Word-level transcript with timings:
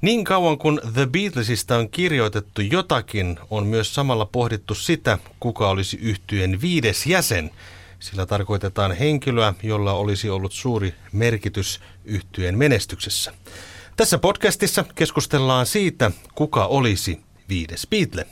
Niin 0.00 0.24
kauan 0.24 0.58
kuin 0.58 0.80
The 0.94 1.06
Beatlesista 1.06 1.76
on 1.76 1.90
kirjoitettu 1.90 2.60
jotakin, 2.60 3.38
on 3.50 3.66
myös 3.66 3.94
samalla 3.94 4.24
pohdittu 4.24 4.74
sitä, 4.74 5.18
kuka 5.40 5.68
olisi 5.68 5.96
yhtyen 5.96 6.60
viides 6.60 7.06
jäsen. 7.06 7.50
Sillä 7.98 8.26
tarkoitetaan 8.26 8.92
henkilöä, 8.92 9.54
jolla 9.62 9.92
olisi 9.92 10.30
ollut 10.30 10.52
suuri 10.52 10.94
merkitys 11.12 11.80
yhtyen 12.04 12.58
menestyksessä. 12.58 13.34
Tässä 13.96 14.18
podcastissa 14.18 14.84
keskustellaan 14.94 15.66
siitä, 15.66 16.10
kuka 16.34 16.66
olisi 16.66 17.20
viides 17.48 17.86
Beatle. 17.90 18.26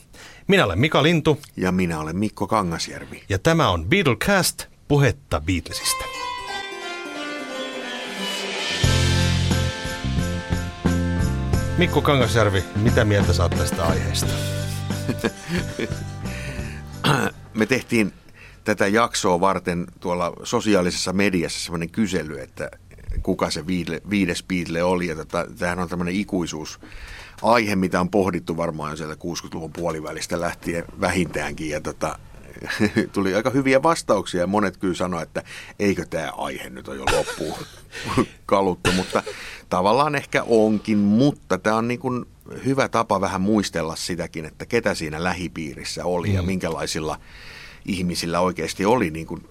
Minä 0.46 0.64
olen 0.64 0.78
Mika 0.78 1.02
Lintu. 1.02 1.38
Ja 1.56 1.72
minä 1.72 2.00
olen 2.00 2.16
Mikko 2.16 2.46
Kangasjärvi. 2.46 3.22
Ja 3.28 3.38
tämä 3.38 3.70
on 3.70 3.84
Beatlecast, 3.84 4.66
puhetta 4.88 5.40
Beatlesista. 5.40 6.27
Mikko 11.78 12.02
Kangasjärvi, 12.02 12.64
mitä 12.76 13.04
mieltä 13.04 13.32
saat 13.32 13.52
tästä 13.58 13.84
aiheesta? 13.84 14.32
Me 17.54 17.66
tehtiin 17.66 18.12
tätä 18.64 18.86
jaksoa 18.86 19.40
varten 19.40 19.86
tuolla 20.00 20.32
sosiaalisessa 20.42 21.12
mediassa 21.12 21.60
sellainen 21.60 21.90
kysely, 21.90 22.40
että 22.40 22.70
kuka 23.22 23.50
se 23.50 23.66
viides 24.10 24.42
Beatle 24.42 24.82
oli. 24.82 25.06
Ja 25.06 25.16
tota, 25.16 25.46
tämähän 25.58 25.78
on 25.78 25.88
tämmöinen 25.88 26.14
ikuisuus 26.14 26.80
aihe, 27.42 27.76
mitä 27.76 28.00
on 28.00 28.10
pohdittu 28.10 28.56
varmaan 28.56 28.96
sieltä 28.96 29.14
60-luvun 29.14 29.72
puolivälistä 29.72 30.40
lähtien 30.40 30.84
vähintäänkin. 31.00 31.68
Ja 31.68 31.80
tota, 31.80 32.18
tuli 33.12 33.34
aika 33.34 33.50
hyviä 33.50 33.82
vastauksia 33.82 34.40
ja 34.40 34.46
monet 34.46 34.76
kyllä 34.76 34.94
sanoivat, 34.94 35.28
että 35.28 35.42
eikö 35.78 36.04
tämä 36.10 36.30
aihe 36.36 36.70
nyt 36.70 36.88
ole 36.88 36.96
jo 36.96 37.04
loppuun 37.12 37.58
kaluttu, 38.46 38.92
mutta 38.92 39.22
tavallaan 39.68 40.14
ehkä 40.14 40.42
onkin, 40.42 40.98
mutta 40.98 41.58
tämä 41.58 41.76
on 41.76 41.88
niin 41.88 42.00
kuin 42.00 42.24
hyvä 42.64 42.88
tapa 42.88 43.20
vähän 43.20 43.40
muistella 43.40 43.96
sitäkin, 43.96 44.44
että 44.44 44.66
ketä 44.66 44.94
siinä 44.94 45.24
lähipiirissä 45.24 46.04
oli 46.04 46.28
mm. 46.28 46.34
ja 46.34 46.42
minkälaisilla 46.42 47.20
ihmisillä 47.84 48.40
oikeasti 48.40 48.84
oli 48.84 49.10
niin 49.10 49.26
kuin 49.26 49.48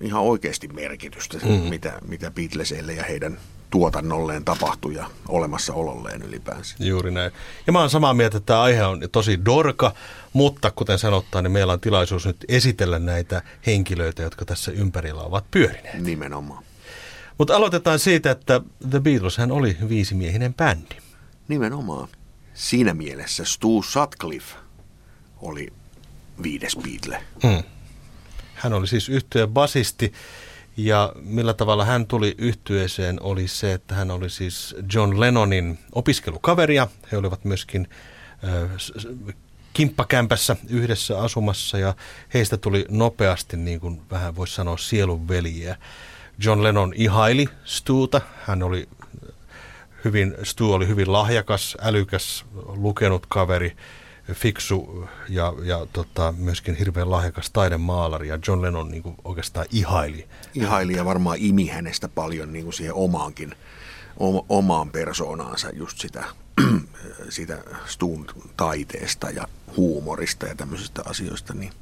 ihan 0.00 0.22
oikeasti 0.22 0.68
merkitystä, 0.68 1.38
mm. 1.44 1.50
mitä, 1.50 1.98
mitä 2.08 2.30
Beatlesille 2.30 2.92
ja 2.92 3.04
heidän 3.04 3.38
tuotannolleen 3.70 4.44
tapahtui 4.44 4.94
ja 4.94 5.10
olemassaololleen 5.28 6.22
ylipäänsä. 6.22 6.76
Juuri 6.78 7.10
näin. 7.10 7.32
Ja 7.66 7.72
mä 7.72 7.80
oon 7.80 7.90
samaa 7.90 8.14
mieltä, 8.14 8.36
että 8.36 8.46
tämä 8.46 8.62
aihe 8.62 8.84
on 8.84 9.00
tosi 9.12 9.44
dorka, 9.44 9.94
mutta 10.32 10.70
kuten 10.70 10.98
sanottaan, 10.98 11.44
niin 11.44 11.52
meillä 11.52 11.72
on 11.72 11.80
tilaisuus 11.80 12.26
nyt 12.26 12.44
esitellä 12.48 12.98
näitä 12.98 13.42
henkilöitä, 13.66 14.22
jotka 14.22 14.44
tässä 14.44 14.72
ympärillä 14.72 15.22
ovat 15.22 15.44
pyörineet. 15.50 16.02
Nimenomaan. 16.02 16.64
Mutta 17.38 17.56
aloitetaan 17.56 17.98
siitä, 17.98 18.30
että 18.30 18.60
The 18.90 19.00
Beatles 19.00 19.38
hän 19.38 19.52
oli 19.52 19.76
viisimiehinen 19.88 20.54
bändi. 20.54 20.96
Nimenomaan. 21.48 22.08
Siinä 22.54 22.94
mielessä 22.94 23.44
Stu 23.44 23.82
Sutcliffe 23.82 24.56
oli 25.42 25.72
viides 26.42 26.76
Beatle. 26.76 27.22
Hmm. 27.42 27.62
Hän 28.54 28.72
oli 28.72 28.86
siis 28.86 29.08
yhtyeen 29.08 29.48
basisti 29.48 30.12
ja 30.78 31.12
millä 31.20 31.54
tavalla 31.54 31.84
hän 31.84 32.06
tuli 32.06 32.34
yhtyeeseen 32.38 33.22
oli 33.22 33.48
se, 33.48 33.72
että 33.72 33.94
hän 33.94 34.10
oli 34.10 34.30
siis 34.30 34.76
John 34.94 35.20
Lennonin 35.20 35.78
opiskelukaveria. 35.92 36.88
He 37.12 37.16
olivat 37.16 37.44
myöskin 37.44 37.88
kimppakämpässä 39.72 40.56
yhdessä 40.68 41.18
asumassa 41.18 41.78
ja 41.78 41.94
heistä 42.34 42.56
tuli 42.56 42.84
nopeasti 42.88 43.56
niin 43.56 43.80
kuin 43.80 44.00
vähän 44.10 44.36
voisi 44.36 44.54
sanoa 44.54 44.76
sielunveliä. 44.76 45.76
John 46.44 46.62
Lennon 46.62 46.92
ihaili 46.96 47.48
Stuuta. 47.64 48.20
Hän 48.46 48.62
oli 48.62 48.88
hyvin, 50.04 50.34
Stu 50.42 50.72
oli 50.72 50.88
hyvin 50.88 51.12
lahjakas, 51.12 51.76
älykäs, 51.80 52.44
lukenut 52.66 53.26
kaveri– 53.28 53.76
fiksu 54.32 55.08
ja, 55.28 55.52
ja 55.62 55.86
tota, 55.92 56.34
myöskin 56.38 56.74
hirveän 56.74 57.10
lahjakas 57.10 57.50
taidemaalari 57.50 58.28
ja 58.28 58.38
John 58.48 58.62
Lennon 58.62 58.90
niin 58.90 59.02
kuin 59.02 59.16
oikeastaan 59.24 59.66
ihaili. 59.72 60.26
Ihaili 60.54 60.96
ja 60.96 61.04
varmaan 61.04 61.38
imi 61.40 61.66
hänestä 61.66 62.08
paljon 62.08 62.52
niin 62.52 62.64
kuin 62.64 62.74
siihen 62.74 62.94
omaankin, 62.94 63.54
omaan 64.48 64.90
persoonaansa 64.90 65.70
just 65.72 65.98
sitä, 66.00 66.24
sitä 67.28 67.58
Stuun 67.86 68.26
taiteesta 68.56 69.30
ja 69.30 69.48
huumorista 69.76 70.46
ja 70.46 70.54
tämmöisistä 70.54 71.02
asioista, 71.04 71.54
niin 71.54 71.72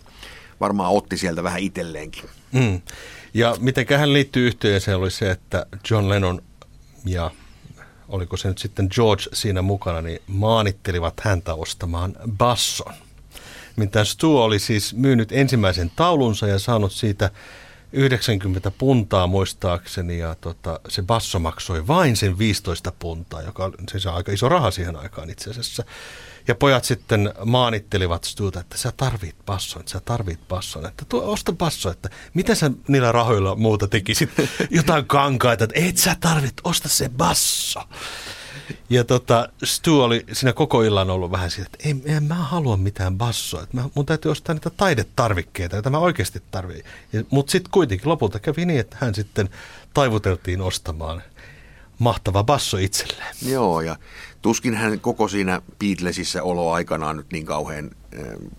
varmaan 0.60 0.92
otti 0.92 1.16
sieltä 1.16 1.42
vähän 1.42 1.60
itselleenkin. 1.60 2.24
Mm. 2.52 2.80
Ja 3.34 3.56
miten 3.60 3.86
hän 3.98 4.12
liittyy 4.12 4.46
yhteyteen 4.46 4.98
oli 4.98 5.10
se, 5.10 5.30
että 5.30 5.66
John 5.90 6.08
Lennon 6.08 6.42
ja 7.04 7.30
oliko 8.08 8.36
se 8.36 8.48
nyt 8.48 8.58
sitten 8.58 8.88
George 8.90 9.24
siinä 9.32 9.62
mukana, 9.62 10.00
niin 10.00 10.22
maanittelivat 10.26 11.20
häntä 11.20 11.54
ostamaan 11.54 12.16
basson. 12.38 12.92
Mitä 13.76 14.04
Stu 14.04 14.38
oli 14.38 14.58
siis 14.58 14.94
myynyt 14.94 15.32
ensimmäisen 15.32 15.90
taulunsa 15.96 16.46
ja 16.46 16.58
saanut 16.58 16.92
siitä 16.92 17.30
90 17.92 18.70
puntaa 18.70 19.26
muistaakseni 19.26 20.18
ja 20.18 20.36
tota, 20.40 20.80
se 20.88 21.02
basso 21.02 21.38
maksoi 21.38 21.86
vain 21.86 22.16
sen 22.16 22.38
15 22.38 22.92
puntaa, 22.98 23.42
joka 23.42 23.64
on 23.64 23.72
siis 23.90 24.06
aika 24.06 24.32
iso 24.32 24.48
raha 24.48 24.70
siihen 24.70 24.96
aikaan 24.96 25.30
itse 25.30 25.50
asiassa. 25.50 25.84
Ja 26.48 26.54
pojat 26.54 26.84
sitten 26.84 27.32
maanittelivat 27.44 28.24
Stuta, 28.24 28.60
että 28.60 28.78
sä 28.78 28.92
tarvit 28.96 29.36
basson, 29.46 29.80
että 29.80 29.92
sä 29.92 30.00
tarvit 30.00 30.48
basson, 30.48 30.86
että 30.86 31.04
tuo, 31.08 31.32
osta 31.32 31.52
basso, 31.52 31.90
että 31.90 32.10
mitä 32.34 32.54
sä 32.54 32.70
niillä 32.88 33.12
rahoilla 33.12 33.54
muuta 33.54 33.88
tekisit, 33.88 34.30
jotain 34.70 35.06
kankaita, 35.06 35.64
että 35.64 35.80
et 35.80 35.96
sä 35.96 36.16
tarvit, 36.20 36.54
osta 36.64 36.88
se 36.88 37.08
basso. 37.08 37.80
Ja 38.90 39.04
tota, 39.04 39.48
Stu 39.64 40.00
oli 40.00 40.24
siinä 40.32 40.52
koko 40.52 40.82
illan 40.82 41.10
ollut 41.10 41.30
vähän 41.30 41.50
siitä, 41.50 41.70
että 41.74 41.88
en, 41.88 42.02
en 42.16 42.24
mä 42.24 42.34
halua 42.34 42.76
mitään 42.76 43.18
bassoa, 43.18 43.62
että 43.62 43.76
mä, 43.76 43.88
mun 43.94 44.06
täytyy 44.06 44.30
ostaa 44.30 44.54
niitä 44.54 44.70
taidetarvikkeita, 44.70 45.76
joita 45.76 45.90
mä 45.90 45.98
oikeasti 45.98 46.42
tarvitsen. 46.50 46.92
Mutta 47.30 47.50
sitten 47.50 47.70
kuitenkin 47.70 48.08
lopulta 48.08 48.38
kävi 48.38 48.66
niin, 48.66 48.80
että 48.80 48.96
hän 49.00 49.14
sitten 49.14 49.48
taivuteltiin 49.94 50.60
ostamaan 50.60 51.22
mahtava 51.98 52.44
basso 52.44 52.76
itselleen. 52.76 53.34
Joo, 53.42 53.80
ja 53.80 53.96
tuskin 54.42 54.74
hän 54.74 55.00
koko 55.00 55.28
siinä 55.28 55.62
Beatlesissa 55.78 56.42
olo 56.42 56.72
aikanaan 56.72 57.16
nyt 57.16 57.26
niin 57.32 57.46
kauhean, 57.46 57.90
äh, 58.18 58.50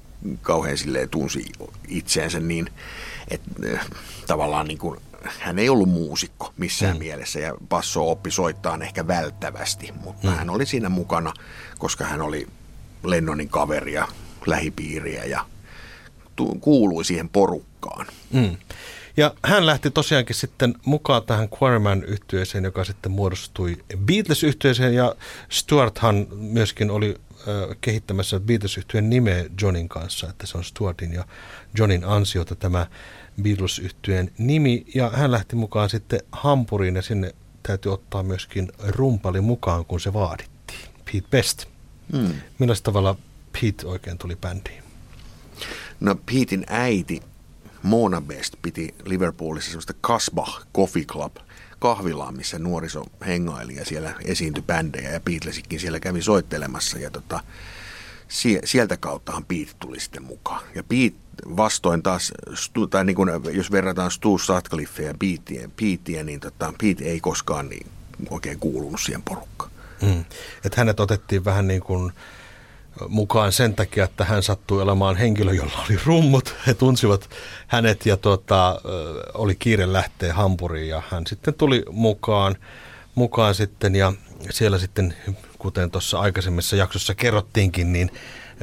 kauhean 0.42 0.78
silleen 0.78 1.10
tunsi 1.10 1.46
itseensä 1.88 2.40
niin, 2.40 2.70
että 3.28 3.52
äh, 3.74 3.88
tavallaan 4.28 4.68
niin 4.68 4.78
kuin, 4.78 5.00
hän 5.40 5.60
ei 5.60 5.70
ollut 5.70 5.90
muusikko 5.90 6.54
missään 6.58 6.96
mm. 6.96 7.00
mielessä 7.00 7.40
ja 7.40 7.56
basso 7.70 8.12
oppi 8.12 8.32
soittaa 8.32 8.78
ehkä 8.82 9.08
välttävästi, 9.08 9.94
mutta 10.04 10.28
mm. 10.28 10.34
hän 10.34 10.50
oli 10.50 10.66
siinä 10.66 10.90
mukana, 10.90 11.34
koska 11.78 12.06
hän 12.06 12.22
oli 12.22 12.48
Lennonin 13.04 13.50
kaveria, 13.50 14.08
lähipiiriä 14.46 15.24
ja 15.24 15.46
kuului 16.62 17.06
siihen 17.06 17.30
porukkaan. 17.30 18.08
Mm. 18.34 18.58
Ja 19.18 19.34
hän 19.44 19.66
lähti 19.66 19.92
tosiaankin 19.92 20.36
sitten 20.36 20.76
mukaan 20.86 21.24
tähän 21.24 21.50
Quarryman 21.62 22.04
yhtyeeseen, 22.04 22.64
joka 22.64 22.84
sitten 22.84 23.12
muodostui 23.12 23.78
beatles 24.06 24.44
yhtyeeseen 24.44 24.94
ja 24.94 25.16
Stuarthan 25.50 26.28
myöskin 26.32 26.92
oli 26.92 27.16
äh, 27.32 27.78
kehittämässä 27.82 28.40
beatles 28.40 28.78
yhtyeen 28.78 29.10
nimeä 29.10 29.46
Johnin 29.62 29.90
kanssa, 29.90 30.30
että 30.30 30.48
se 30.48 30.58
on 30.58 30.64
Stuartin 30.64 31.14
ja 31.14 31.26
Johnin 31.78 32.04
ansiota 32.04 32.56
tämä 32.56 32.88
beatles 33.42 33.80
yhtyeen 33.80 34.32
nimi. 34.38 34.86
Ja 34.96 35.10
hän 35.10 35.32
lähti 35.32 35.56
mukaan 35.56 35.90
sitten 35.90 36.20
Hampuriin 36.32 36.96
ja 36.96 37.02
sinne 37.02 37.36
täytyy 37.64 37.94
ottaa 37.94 38.24
myöskin 38.24 38.72
rumpali 38.88 39.42
mukaan, 39.42 39.86
kun 39.86 40.00
se 40.00 40.14
vaadittiin. 40.14 40.80
Pete 41.06 41.28
Best. 41.32 41.66
Hmm. 42.12 42.34
Millä 42.60 42.76
tavalla 42.84 43.16
Pete 43.52 43.88
oikein 43.88 44.18
tuli 44.18 44.36
bändiin? 44.36 44.84
No 46.00 46.16
Petein 46.16 46.66
äiti 46.68 47.22
Mona 47.84 48.22
Best 48.22 48.54
piti 48.62 48.96
Liverpoolissa 49.06 49.72
semmoista 49.72 49.94
Kasbah 50.02 50.68
Coffee 50.76 51.06
Club 51.06 51.36
kahvilaa, 51.80 52.32
missä 52.32 52.60
nuoriso 52.60 53.04
hengaili 53.26 53.76
ja 53.76 53.86
siellä 53.86 54.14
esiintyi 54.26 54.64
bändejä 54.64 55.10
ja 55.10 55.20
Beatlesikin 55.20 55.80
siellä 55.80 56.00
kävi 56.00 56.22
soittelemassa 56.22 57.00
ja 57.00 57.12
tota, 57.12 57.40
sieltä 58.64 58.98
kauttahan 58.98 59.46
Pete 59.46 59.72
tuli 59.80 60.00
sitten 60.00 60.24
mukaan. 60.24 60.64
Ja 60.76 60.84
Pete 60.84 61.16
vastoin 61.58 62.04
taas, 62.04 62.34
tai 62.90 63.06
niin 63.06 63.16
kuin, 63.16 63.30
jos 63.52 63.72
verrataan 63.72 64.12
Stu 64.12 64.38
Sutcliffe 64.38 65.04
ja 65.04 65.14
Peteä, 65.14 65.70
Peteä 65.76 66.24
niin 66.24 66.40
tota, 66.40 66.74
Pete 66.82 67.06
ei 67.06 67.20
koskaan 67.20 67.70
niin 67.70 67.88
oikein 68.30 68.60
kuulunut 68.60 69.02
siihen 69.02 69.22
porukkaan. 69.22 69.72
Mm. 70.02 70.26
Että 70.66 70.82
hänet 70.82 71.00
otettiin 71.00 71.46
vähän 71.46 71.68
niin 71.68 71.82
kuin 71.82 72.14
mukaan 73.08 73.52
sen 73.52 73.76
takia, 73.76 74.04
että 74.04 74.26
hän 74.26 74.44
sattui 74.44 74.82
olemaan 74.82 75.16
henkilö, 75.16 75.54
jolla 75.54 75.86
oli 75.90 76.00
rummut. 76.06 76.56
He 76.68 76.74
tunsivat 76.74 77.30
hänet 77.68 78.06
ja 78.06 78.18
tuota, 78.18 78.82
oli 79.34 79.56
kiire 79.56 79.94
lähteä 79.94 80.34
Hampuriin 80.34 80.90
ja 80.90 81.02
hän 81.10 81.28
sitten 81.28 81.54
tuli 81.54 81.84
mukaan, 81.92 82.56
mukaan 83.16 83.56
sitten 83.56 83.96
ja 83.96 84.14
siellä 84.50 84.78
sitten, 84.78 85.14
kuten 85.58 85.92
tuossa 85.92 86.20
aikaisemmissa 86.20 86.76
jaksossa 86.76 87.16
kerrottiinkin, 87.16 87.94
niin 87.94 88.12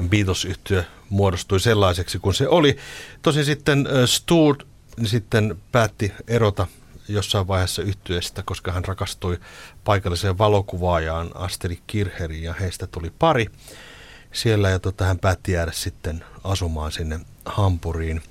Beatles-yhtiö 0.08 0.84
muodostui 1.10 1.60
sellaiseksi 1.60 2.18
kuin 2.18 2.34
se 2.34 2.48
oli. 2.48 2.76
Tosin 3.22 3.44
sitten 3.44 3.88
Stuart 4.06 4.66
sitten 5.04 5.56
päätti 5.72 6.12
erota 6.28 6.66
jossain 7.08 7.48
vaiheessa 7.48 7.82
yhtyeestä, 7.82 8.42
koska 8.42 8.72
hän 8.72 8.84
rakastui 8.84 9.38
paikalliseen 9.84 10.38
valokuvaajaan 10.38 11.30
Asteri 11.34 11.78
Kirheriin 11.86 12.42
ja 12.42 12.52
heistä 12.52 12.86
tuli 12.86 13.12
pari 13.18 13.46
siellä 14.34 14.70
ja 14.70 14.78
tota, 14.78 15.04
hän 15.04 15.18
päätti 15.18 15.52
jäädä 15.52 15.72
sitten 15.72 16.24
asumaan 16.44 16.92
sinne 16.92 17.20
Hampuriin. 17.46 18.22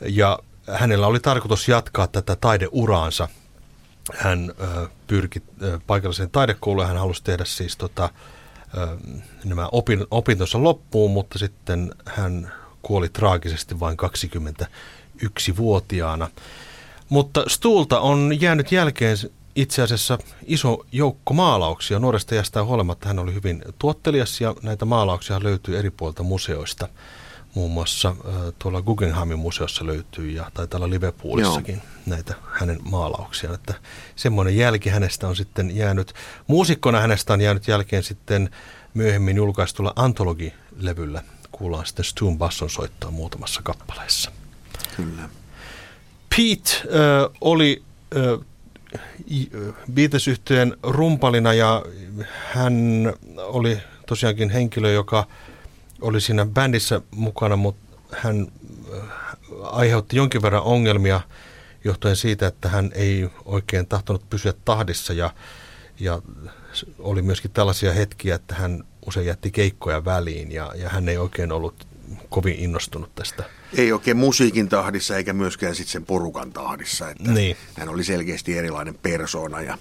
Ja 0.00 0.38
hänellä 0.72 1.06
oli 1.06 1.20
tarkoitus 1.20 1.68
jatkaa 1.68 2.06
tätä 2.06 2.36
taideuraansa. 2.36 3.28
Hän 4.14 4.52
ö, 4.60 4.88
pyrki 5.06 5.42
ö, 5.62 5.80
paikalliseen 5.86 6.30
taidekouluun 6.30 6.82
ja 6.84 6.88
hän 6.88 6.96
halusi 6.96 7.24
tehdä 7.24 7.44
siis 7.44 7.76
tota, 7.76 8.10
ö, 8.78 8.96
nämä 9.44 9.68
opin, 9.72 10.06
opintonsa 10.10 10.62
loppuun, 10.62 11.10
mutta 11.10 11.38
sitten 11.38 11.94
hän 12.04 12.52
kuoli 12.82 13.08
traagisesti 13.08 13.80
vain 13.80 13.96
21-vuotiaana. 15.20 16.28
Mutta 17.08 17.44
Stuulta 17.46 18.00
on 18.00 18.40
jäänyt 18.40 18.72
jälkeen 18.72 19.16
itse 19.58 19.82
asiassa 19.82 20.18
iso 20.46 20.86
joukko 20.92 21.34
maalauksia. 21.34 21.98
Nuoresta 21.98 22.34
jästään 22.34 22.66
huolimatta 22.66 23.08
hän 23.08 23.18
oli 23.18 23.34
hyvin 23.34 23.62
tuottelias 23.78 24.40
ja 24.40 24.54
näitä 24.62 24.84
maalauksia 24.84 25.42
löytyy 25.42 25.78
eri 25.78 25.90
puolta 25.90 26.22
museoista. 26.22 26.88
Muun 27.54 27.70
muassa 27.70 28.16
tuolla 28.58 28.82
Guggenheimin 28.82 29.38
museossa 29.38 29.86
löytyy 29.86 30.30
ja 30.30 30.50
taitaa 30.54 30.78
olla 30.78 30.90
Liverpoolissakin 30.90 31.74
Joo. 31.74 31.84
näitä 32.06 32.34
hänen 32.52 32.78
maalauksia. 32.90 33.54
Että 33.54 33.74
semmoinen 34.16 34.56
jälki 34.56 34.90
hänestä 34.90 35.28
on 35.28 35.36
sitten 35.36 35.76
jäänyt. 35.76 36.12
Muusikkona 36.46 37.00
hänestä 37.00 37.32
on 37.32 37.40
jäänyt 37.40 37.68
jälkeen 37.68 38.02
sitten 38.02 38.50
myöhemmin 38.94 39.36
julkaistulla 39.36 39.92
antologilevyllä. 39.96 41.22
Kuullaan 41.52 41.86
sitten 41.86 42.04
Stu 42.04 42.36
Basson 42.36 42.70
soittaa 42.70 43.10
muutamassa 43.10 43.60
kappaleessa. 43.62 44.32
Kyllä. 44.96 45.28
Pete 46.30 46.70
äh, 46.76 47.30
oli 47.40 47.82
äh, 48.16 48.46
beatles 49.92 50.26
rumpalina 50.82 51.52
ja 51.52 51.84
hän 52.52 52.74
oli 53.36 53.78
tosiaankin 54.06 54.50
henkilö, 54.50 54.92
joka 54.92 55.26
oli 56.00 56.20
siinä 56.20 56.46
bändissä 56.46 57.00
mukana, 57.10 57.56
mutta 57.56 57.96
hän 58.12 58.46
aiheutti 59.62 60.16
jonkin 60.16 60.42
verran 60.42 60.62
ongelmia 60.62 61.20
johtuen 61.84 62.16
siitä, 62.16 62.46
että 62.46 62.68
hän 62.68 62.90
ei 62.94 63.30
oikein 63.44 63.86
tahtonut 63.86 64.30
pysyä 64.30 64.52
tahdissa 64.64 65.12
ja, 65.12 65.30
ja 66.00 66.22
oli 66.98 67.22
myöskin 67.22 67.50
tällaisia 67.50 67.92
hetkiä, 67.92 68.34
että 68.34 68.54
hän 68.54 68.84
usein 69.06 69.26
jätti 69.26 69.50
keikkoja 69.50 70.04
väliin 70.04 70.52
ja, 70.52 70.72
ja 70.76 70.88
hän 70.88 71.08
ei 71.08 71.18
oikein 71.18 71.52
ollut 71.52 71.86
kovin 72.28 72.54
innostunut 72.58 73.14
tästä 73.14 73.44
ei 73.76 73.92
oikein 73.92 74.16
musiikin 74.16 74.68
tahdissa 74.68 75.16
eikä 75.16 75.32
myöskään 75.32 75.74
sitten 75.74 75.92
sen 75.92 76.04
porukan 76.04 76.52
tahdissa. 76.52 77.10
Että 77.10 77.32
niin. 77.32 77.56
Hän 77.74 77.88
oli 77.88 78.04
selkeästi 78.04 78.58
erilainen 78.58 78.94
persona 78.94 79.60
ja 79.60 79.78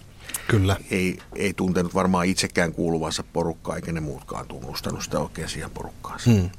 Kyllä. 0.47 0.75
Ei, 0.91 1.19
ei 1.35 1.53
tuntenut 1.53 1.93
varmaan 1.93 2.25
itsekään 2.25 2.73
kuuluvansa 2.73 3.23
porukkaa, 3.33 3.75
eikä 3.75 3.91
ne 3.91 3.99
muutkaan 3.99 4.47
tunnustanut 4.47 5.03
sitä 5.03 5.19
oikein 5.19 5.49
siihen 5.49 5.71
porukkaansa. 5.71 6.31
Hmm. 6.31 6.49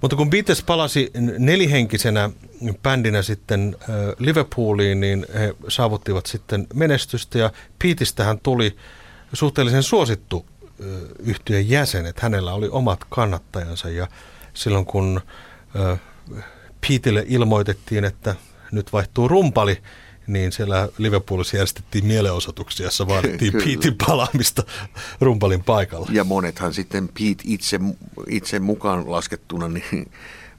Mutta 0.00 0.16
kun 0.16 0.30
Beatles 0.30 0.62
palasi 0.62 1.10
nelihenkisenä 1.38 2.30
bändinä 2.82 3.22
sitten 3.22 3.76
Liverpooliin, 4.18 5.00
niin 5.00 5.26
he 5.34 5.54
saavuttivat 5.68 6.26
sitten 6.26 6.66
menestystä 6.74 7.38
ja 7.38 7.52
Petestähän 7.82 8.38
tuli 8.40 8.76
suhteellisen 9.32 9.82
suosittu 9.82 10.46
yhtiön 11.18 11.68
jäsen, 11.68 12.06
että 12.06 12.22
hänellä 12.22 12.52
oli 12.52 12.68
omat 12.68 13.00
kannattajansa 13.10 13.90
ja 13.90 14.08
silloin 14.54 14.84
kun 14.84 15.20
Peteille 16.80 17.24
ilmoitettiin, 17.28 18.04
että 18.04 18.34
nyt 18.72 18.92
vaihtuu 18.92 19.28
rumpali, 19.28 19.82
niin 20.26 20.52
siellä 20.52 20.88
Liverpoolissa 20.98 21.56
järjestettiin 21.56 22.06
mielenosoituksia, 22.06 22.86
jossa 22.86 23.08
vaadittiin 23.08 23.52
Petein 23.64 23.96
palaamista 24.06 24.62
rumpalin 25.20 25.64
paikalla. 25.64 26.08
Ja 26.12 26.24
monethan 26.24 26.74
sitten 26.74 27.08
Pete 27.08 27.42
itse, 27.44 27.80
itse 28.28 28.58
mukaan 28.58 29.10
laskettuna 29.10 29.68
niin 29.68 30.10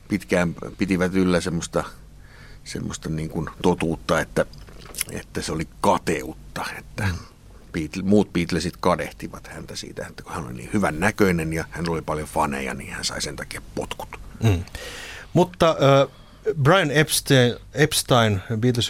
pitkään 0.07 0.55
pitivät 0.77 1.15
yllä 1.15 1.41
semmoista, 1.41 1.83
semmoista 2.63 3.09
niin 3.09 3.29
kuin 3.29 3.49
totuutta, 3.61 4.19
että, 4.19 4.45
että 5.11 5.41
se 5.41 5.51
oli 5.51 5.67
kateutta, 5.81 6.65
että 6.77 7.03
mm. 7.03 7.29
Beatle, 7.71 8.03
muut 8.03 8.33
Beatlesit 8.33 8.77
kadehtivat 8.79 9.47
häntä 9.47 9.75
siitä, 9.75 10.07
että 10.07 10.23
kun 10.23 10.33
hän 10.33 10.45
oli 10.45 10.53
niin 10.53 10.69
hyvän 10.73 10.99
näköinen 10.99 11.53
ja 11.53 11.65
hän 11.69 11.89
oli 11.89 12.01
paljon 12.01 12.27
faneja, 12.27 12.73
niin 12.73 12.93
hän 12.93 13.05
sai 13.05 13.21
sen 13.21 13.35
takia 13.35 13.61
potkut. 13.75 14.09
Mm. 14.43 14.63
Mutta 15.33 15.69
äh, 15.69 16.07
Brian 16.63 16.91
Epstein, 16.91 17.55
Epstein 17.73 18.41
beatles 18.57 18.89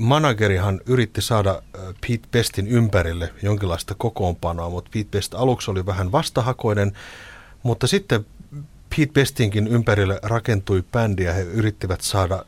managerihan 0.00 0.80
yritti 0.86 1.22
saada 1.22 1.62
Pete 2.00 2.28
Bestin 2.32 2.66
ympärille 2.66 3.32
jonkinlaista 3.42 3.94
kokoonpanoa, 3.94 4.70
mutta 4.70 4.90
Pete 4.94 5.10
Best 5.10 5.34
aluksi 5.34 5.70
oli 5.70 5.86
vähän 5.86 6.12
vastahakoinen, 6.12 6.92
mutta 7.62 7.86
sitten 7.86 8.26
Pete 8.96 9.12
Bestinkin 9.12 9.66
ympärille 9.66 10.20
rakentui 10.22 10.84
bändi 10.92 11.24
ja 11.24 11.32
he 11.32 11.42
yrittivät 11.42 12.00
saada 12.00 12.44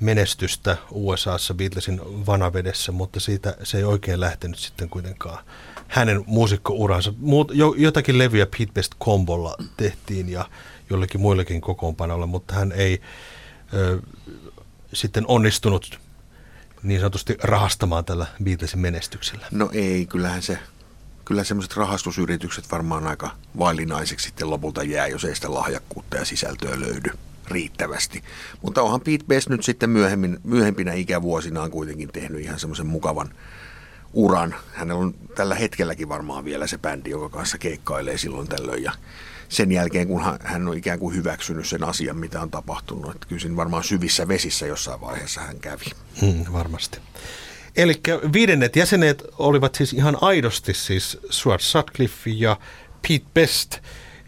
menestystä 0.00 0.76
USAssa 0.90 1.54
Beatlesin 1.54 2.00
vanavedessä, 2.26 2.92
mutta 2.92 3.20
siitä 3.20 3.56
se 3.62 3.78
ei 3.78 3.84
oikein 3.84 4.20
lähtenyt 4.20 4.58
sitten 4.58 4.88
kuitenkaan 4.88 5.44
hänen 5.88 6.24
muusikkouransa. 6.26 7.14
Muut, 7.18 7.50
jo, 7.54 7.74
jotakin 7.78 8.18
levyjä 8.18 8.46
Pete 8.46 8.72
Best 8.72 8.92
kombolla 8.98 9.56
tehtiin 9.76 10.28
ja 10.28 10.44
jollekin 10.92 11.20
muillekin 11.20 11.60
kokoonpanolla, 11.60 12.26
mutta 12.26 12.54
hän 12.54 12.72
ei 12.72 13.00
ö, 13.74 14.02
sitten 14.92 15.24
onnistunut 15.28 16.00
niin 16.82 17.00
sanotusti 17.00 17.36
rahastamaan 17.42 18.04
tällä 18.04 18.26
Beatlesin 18.44 18.80
menestyksellä. 18.80 19.46
No 19.50 19.70
ei, 19.72 20.06
kyllähän 20.06 20.42
se, 20.42 20.58
kyllä 21.24 21.44
semmoiset 21.44 21.76
rahastusyritykset 21.76 22.72
varmaan 22.72 23.06
aika 23.06 23.30
vaillinaiseksi 23.58 24.24
sitten 24.24 24.50
lopulta 24.50 24.82
jää, 24.82 25.06
jos 25.06 25.24
ei 25.24 25.34
sitä 25.34 25.54
lahjakkuutta 25.54 26.16
ja 26.16 26.24
sisältöä 26.24 26.80
löydy 26.80 27.10
riittävästi. 27.48 28.22
Mutta 28.62 28.82
onhan 28.82 29.00
Pete 29.00 29.24
Best 29.28 29.48
nyt 29.48 29.64
sitten 29.64 29.90
myöhemmin, 29.90 30.38
myöhempinä 30.44 30.92
ikävuosinaan 30.92 31.70
kuitenkin 31.70 32.08
tehnyt 32.08 32.40
ihan 32.40 32.58
semmoisen 32.58 32.86
mukavan 32.86 33.34
uran. 34.12 34.54
Hänellä 34.72 35.00
on 35.00 35.14
tällä 35.34 35.54
hetkelläkin 35.54 36.08
varmaan 36.08 36.44
vielä 36.44 36.66
se 36.66 36.78
bändi, 36.78 37.10
joka 37.10 37.28
kanssa 37.28 37.58
keikkailee 37.58 38.18
silloin 38.18 38.48
tällöin 38.48 38.82
ja 38.82 38.92
sen 39.48 39.72
jälkeen, 39.72 40.08
kun 40.08 40.22
hän 40.40 40.68
on 40.68 40.76
ikään 40.76 40.98
kuin 40.98 41.16
hyväksynyt 41.16 41.68
sen 41.68 41.84
asian, 41.84 42.16
mitä 42.16 42.40
on 42.40 42.50
tapahtunut. 42.50 43.14
Että 43.14 43.26
kyllä 43.26 43.56
varmaan 43.56 43.84
syvissä 43.84 44.28
vesissä 44.28 44.66
jossain 44.66 45.00
vaiheessa 45.00 45.40
hän 45.40 45.60
kävi. 45.60 45.84
Hmm, 46.20 46.44
varmasti. 46.52 46.98
Eli 47.76 48.00
viidennet 48.32 48.76
jäsenet 48.76 49.24
olivat 49.38 49.74
siis 49.74 49.92
ihan 49.92 50.18
aidosti 50.20 50.74
siis 50.74 51.18
Stuart 51.30 51.60
Sutcliffe 51.60 52.30
ja 52.30 52.56
Pete 53.08 53.24
Best. 53.34 53.78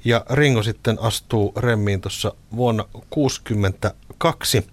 Ja 0.04 0.24
Ringo 0.30 0.62
sitten 0.62 0.98
astuu 1.00 1.52
remmiin 1.56 2.00
tuossa 2.00 2.34
vuonna 2.56 2.82
1962. 2.82 4.66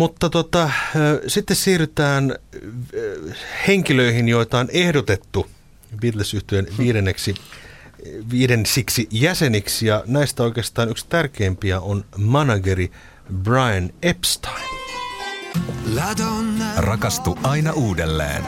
Mutta 0.00 0.30
tota, 0.30 0.70
sitten 1.26 1.56
siirrytään 1.56 2.34
henkilöihin, 3.68 4.28
joita 4.28 4.58
on 4.58 4.68
ehdotettu 4.72 5.46
beatles 6.00 6.36
viidenneksi 6.78 7.34
viiden 8.30 8.66
siksi 8.66 9.08
jäseniksi 9.10 9.86
ja 9.86 10.04
näistä 10.06 10.42
oikeastaan 10.42 10.88
yksi 10.88 11.06
tärkeimpiä 11.08 11.80
on 11.80 12.04
manageri 12.16 12.90
Brian 13.42 13.90
Epstein. 14.02 14.68
Rakastu 16.76 17.38
aina 17.42 17.72
uudelleen. 17.72 18.44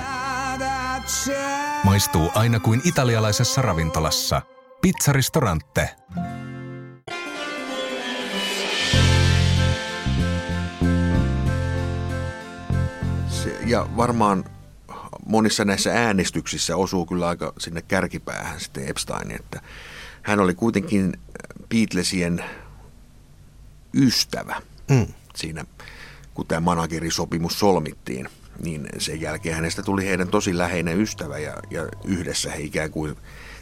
Maistuu 1.85 2.31
aina 2.35 2.61
kuin 2.61 2.81
italialaisessa 2.85 3.63
ravintolassa. 3.63 4.43
Pizzaristorante. 4.83 5.91
Ja 13.67 13.87
varmaan 13.97 14.45
monissa 15.27 15.65
näissä 15.65 15.93
äänestyksissä 15.93 16.77
osuu 16.77 17.07
kyllä 17.07 17.29
aika 17.29 17.53
sinne 17.59 17.83
kärkipäähän 17.83 18.61
sitten 18.61 18.89
Epstein, 18.89 19.31
että 19.31 19.61
hän 20.23 20.41
oli 20.41 20.55
kuitenkin 20.55 21.21
Beatlesien 21.69 22.45
ystävä 23.95 24.63
mm. 24.91 25.07
siinä, 25.35 25.65
kun 26.35 26.47
tämä 26.47 26.61
managerisopimus 26.61 27.59
solmittiin, 27.59 28.29
niin 28.63 28.89
sen 28.99 29.21
jälkeen 29.21 29.55
hänestä 29.55 29.83
tuli 29.83 30.07
heidän 30.07 30.29
tosi 30.29 30.59
läheinen 30.59 31.01
ystävä 31.01 31.39
ja, 31.39 31.55
ja 31.71 31.89
yhdessä 32.05 32.51
he 32.51 32.61
ikään 32.61 32.91
kuin 32.91 33.17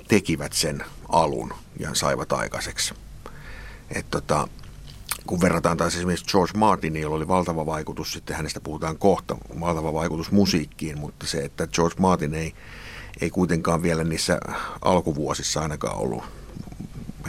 tekivät 0.08 0.52
sen 0.52 0.84
alun 1.08 1.54
ja 1.78 1.94
saivat 1.94 2.32
aikaiseksi. 2.32 2.94
Et 3.94 4.06
tota, 4.10 4.48
kun 5.30 5.40
verrataan 5.40 5.76
taas 5.76 5.94
esimerkiksi 5.94 6.26
George 6.26 6.58
Martinin, 6.58 7.02
jolla 7.02 7.16
oli 7.16 7.28
valtava 7.28 7.66
vaikutus, 7.66 8.12
sitten 8.12 8.36
hänestä 8.36 8.60
puhutaan 8.60 8.98
kohta, 8.98 9.36
valtava 9.60 9.92
vaikutus 9.92 10.30
musiikkiin, 10.30 10.98
mutta 10.98 11.26
se, 11.26 11.38
että 11.38 11.66
George 11.66 11.96
Martin 11.98 12.34
ei, 12.34 12.54
ei 13.20 13.30
kuitenkaan 13.30 13.82
vielä 13.82 14.04
niissä 14.04 14.40
alkuvuosissa 14.82 15.60
ainakaan 15.60 15.96
ollut 15.98 16.24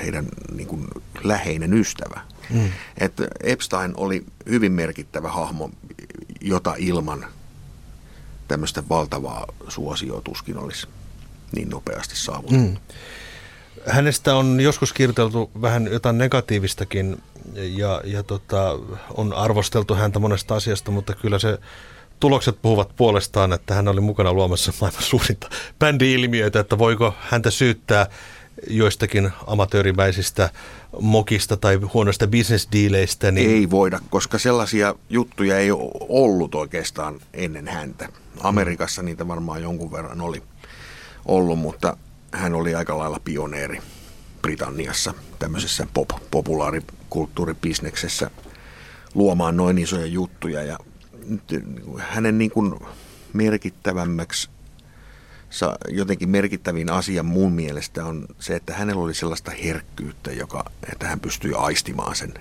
heidän 0.04 0.26
niin 0.52 0.68
kuin, 0.68 0.88
läheinen 1.24 1.74
ystävä. 1.74 2.22
Mm. 2.50 2.70
Että 2.98 3.28
Epstein 3.44 3.94
oli 3.98 4.26
hyvin 4.50 4.72
merkittävä 4.72 5.32
hahmo, 5.32 5.70
jota 6.42 6.76
ilman 6.78 7.26
tämmöistä 8.48 8.84
valtavaa 8.90 9.48
suosioa 9.68 10.22
tuskin 10.22 10.58
olisi 10.58 10.88
niin 11.56 11.70
nopeasti 11.70 12.16
saavutettu. 12.16 12.68
Mm. 12.68 12.78
Hänestä 13.88 14.36
on 14.36 14.60
joskus 14.60 14.94
kirjoiteltu 14.94 15.52
vähän 15.62 15.88
jotain 15.92 16.18
negatiivistakin 16.18 17.22
ja, 17.54 18.02
ja 18.04 18.24
tota, 18.24 18.80
on 19.18 19.34
arvosteltu 19.34 19.96
häntä 19.96 20.20
monesta 20.20 20.56
asiasta, 20.56 20.92
mutta 20.92 21.14
kyllä 21.16 21.40
se 21.40 21.58
tulokset 22.20 22.62
puhuvat 22.62 22.96
puolestaan, 22.96 23.54
että 23.54 23.74
hän 23.74 23.88
oli 23.88 24.02
mukana 24.02 24.34
luomassa 24.34 24.74
maailman 24.82 25.04
suurinta 25.04 25.50
bändi-ilmiöitä, 25.80 26.60
että 26.60 26.78
voiko 26.78 27.14
häntä 27.20 27.52
syyttää 27.52 28.08
joistakin 28.68 29.32
amatöörimäisistä 29.48 30.50
mokista 31.02 31.58
tai 31.58 31.76
huonoista 31.76 32.28
bisnesdiileistä. 32.28 33.32
Niin... 33.32 33.50
Ei 33.50 33.70
voida, 33.70 34.00
koska 34.10 34.38
sellaisia 34.38 34.96
juttuja 35.10 35.58
ei 35.58 35.70
ollut 36.10 36.56
oikeastaan 36.56 37.20
ennen 37.34 37.68
häntä. 37.68 38.10
Amerikassa 38.40 39.04
niitä 39.04 39.28
varmaan 39.28 39.62
jonkun 39.62 39.92
verran 39.92 40.22
oli 40.22 40.44
ollut, 41.26 41.60
mutta 41.60 41.98
hän 42.32 42.54
oli 42.54 42.76
aika 42.76 42.98
lailla 42.98 43.20
pioneeri 43.26 43.80
Britanniassa 44.42 45.14
tämmöisessä 45.40 45.88
pop, 45.94 46.10
populaarikulttuuribisneksessä 46.32 48.32
luomaan 49.14 49.58
noin 49.58 49.78
isoja 49.78 50.06
juttuja. 50.06 50.64
Ja 50.64 50.78
hänen 51.98 52.38
niin 52.38 52.52
kuin 52.52 52.76
merkittävämmäksi, 53.34 54.50
jotenkin 55.90 56.30
merkittävin 56.30 56.92
asia 56.92 57.24
mun 57.24 57.52
mielestä 57.52 58.06
on 58.06 58.26
se, 58.40 58.56
että 58.56 58.74
hänellä 58.74 59.02
oli 59.02 59.14
sellaista 59.14 59.52
herkkyyttä, 59.52 60.32
joka, 60.32 60.66
että 60.92 61.08
hän 61.08 61.20
pystyi 61.20 61.54
aistimaan 61.54 62.16
sen 62.16 62.34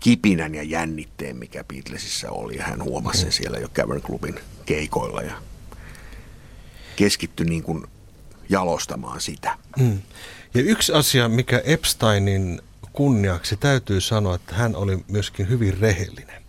kipinän 0.00 0.54
ja 0.54 0.62
jännitteen, 0.62 1.36
mikä 1.36 1.64
Beatlesissa 1.64 2.30
oli. 2.30 2.58
Hän 2.58 2.82
huomasi 2.82 3.20
sen 3.20 3.32
siellä 3.32 3.58
jo 3.58 3.68
Cavern 3.68 4.02
Clubin 4.02 4.40
keikoilla 4.66 5.22
ja 5.22 5.34
keskittyi 6.96 7.46
niin 7.46 7.62
kuin 7.62 7.84
jalostamaan 8.48 9.20
sitä. 9.20 9.58
Mm. 9.78 9.98
Ja 10.54 10.62
yksi 10.62 10.92
asia, 10.92 11.28
mikä 11.28 11.62
Epsteinin 11.64 12.60
kunniaksi 12.92 13.56
täytyy 13.56 14.00
sanoa, 14.00 14.34
että 14.34 14.54
hän 14.54 14.76
oli 14.76 15.04
myöskin 15.08 15.48
hyvin 15.48 15.78
rehellinen. 15.80 16.42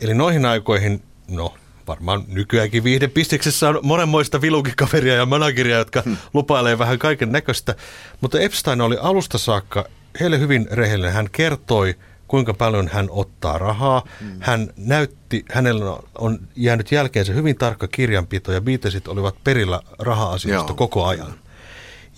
Eli 0.00 0.14
noihin 0.14 0.46
aikoihin, 0.46 1.02
no 1.28 1.54
varmaan 1.86 2.24
nykyäänkin 2.28 2.84
viihdepisteksessä 2.84 3.68
on 3.68 3.80
monenmoista 3.82 4.40
vilukikaveria 4.40 5.14
ja 5.14 5.26
manageria, 5.26 5.78
jotka 5.78 6.02
hmm. 6.02 6.16
lupailee 6.34 6.78
vähän 6.78 6.98
kaiken 6.98 7.32
näköistä. 7.32 7.74
Mutta 8.20 8.40
Epstein 8.40 8.80
oli 8.80 8.96
alusta 9.00 9.38
saakka 9.38 9.84
heille 10.20 10.38
hyvin 10.38 10.68
rehellinen. 10.70 11.12
Hän 11.12 11.30
kertoi, 11.32 11.94
kuinka 12.30 12.54
paljon 12.54 12.88
hän 12.88 13.06
ottaa 13.10 13.58
rahaa. 13.58 14.02
Hmm. 14.20 14.36
Hän 14.40 14.70
näytti, 14.76 15.44
hänellä 15.52 15.96
on 16.18 16.38
jäänyt 16.56 16.92
jälkeensä 16.92 17.32
hyvin 17.32 17.56
tarkka 17.56 17.88
kirjanpito 17.88 18.52
ja 18.52 18.60
Beatlesit 18.60 19.08
olivat 19.08 19.44
perillä 19.44 19.80
raha-asioista 19.98 20.70
Joo. 20.70 20.76
koko 20.76 21.06
ajan. 21.06 21.34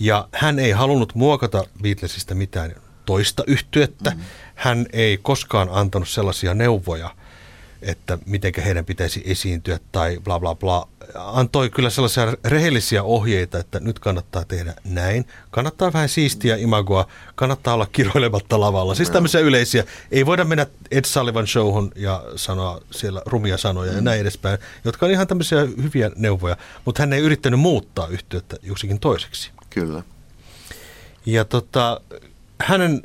Ja 0.00 0.28
hän 0.32 0.58
ei 0.58 0.70
halunnut 0.70 1.14
muokata 1.14 1.64
Beatlesista 1.82 2.34
mitään 2.34 2.74
toista 3.04 3.44
yhtyettä. 3.46 4.10
Mm. 4.10 4.20
Hän 4.54 4.86
ei 4.92 5.18
koskaan 5.22 5.68
antanut 5.72 6.08
sellaisia 6.08 6.54
neuvoja, 6.54 7.10
että 7.82 8.18
miten 8.26 8.52
heidän 8.64 8.84
pitäisi 8.84 9.22
esiintyä 9.26 9.78
tai 9.92 10.18
bla 10.24 10.40
bla 10.40 10.54
bla. 10.54 10.88
Antoi 11.14 11.70
kyllä 11.70 11.90
sellaisia 11.90 12.34
rehellisiä 12.44 13.02
ohjeita, 13.02 13.58
että 13.58 13.80
nyt 13.80 13.98
kannattaa 13.98 14.44
tehdä 14.44 14.74
näin. 14.84 15.26
Kannattaa 15.50 15.92
vähän 15.92 16.08
siistiä 16.08 16.56
imagoa, 16.56 17.06
kannattaa 17.34 17.74
olla 17.74 17.86
kiroilematta 17.86 18.60
lavalla. 18.60 18.94
Siis 18.94 19.10
tämmöisiä 19.10 19.40
yleisiä. 19.40 19.84
Ei 20.10 20.26
voida 20.26 20.44
mennä 20.44 20.66
Ed 20.90 21.04
Sullivan 21.04 21.46
showhun 21.46 21.92
ja 21.96 22.24
sanoa 22.36 22.80
siellä 22.90 23.22
rumia 23.26 23.56
sanoja 23.56 23.90
mm. 23.90 23.96
ja 23.96 24.02
näin 24.02 24.20
edespäin, 24.20 24.58
jotka 24.84 25.06
on 25.06 25.12
ihan 25.12 25.26
tämmöisiä 25.26 25.60
hyviä 25.82 26.10
neuvoja. 26.16 26.56
Mutta 26.84 27.02
hän 27.02 27.12
ei 27.12 27.20
yrittänyt 27.20 27.60
muuttaa 27.60 28.08
yhtiötä 28.08 28.56
joksikin 28.62 29.00
toiseksi. 29.00 29.50
Kyllä. 29.70 30.02
Ja 31.26 31.44
tota, 31.44 32.00
hänen 32.60 33.02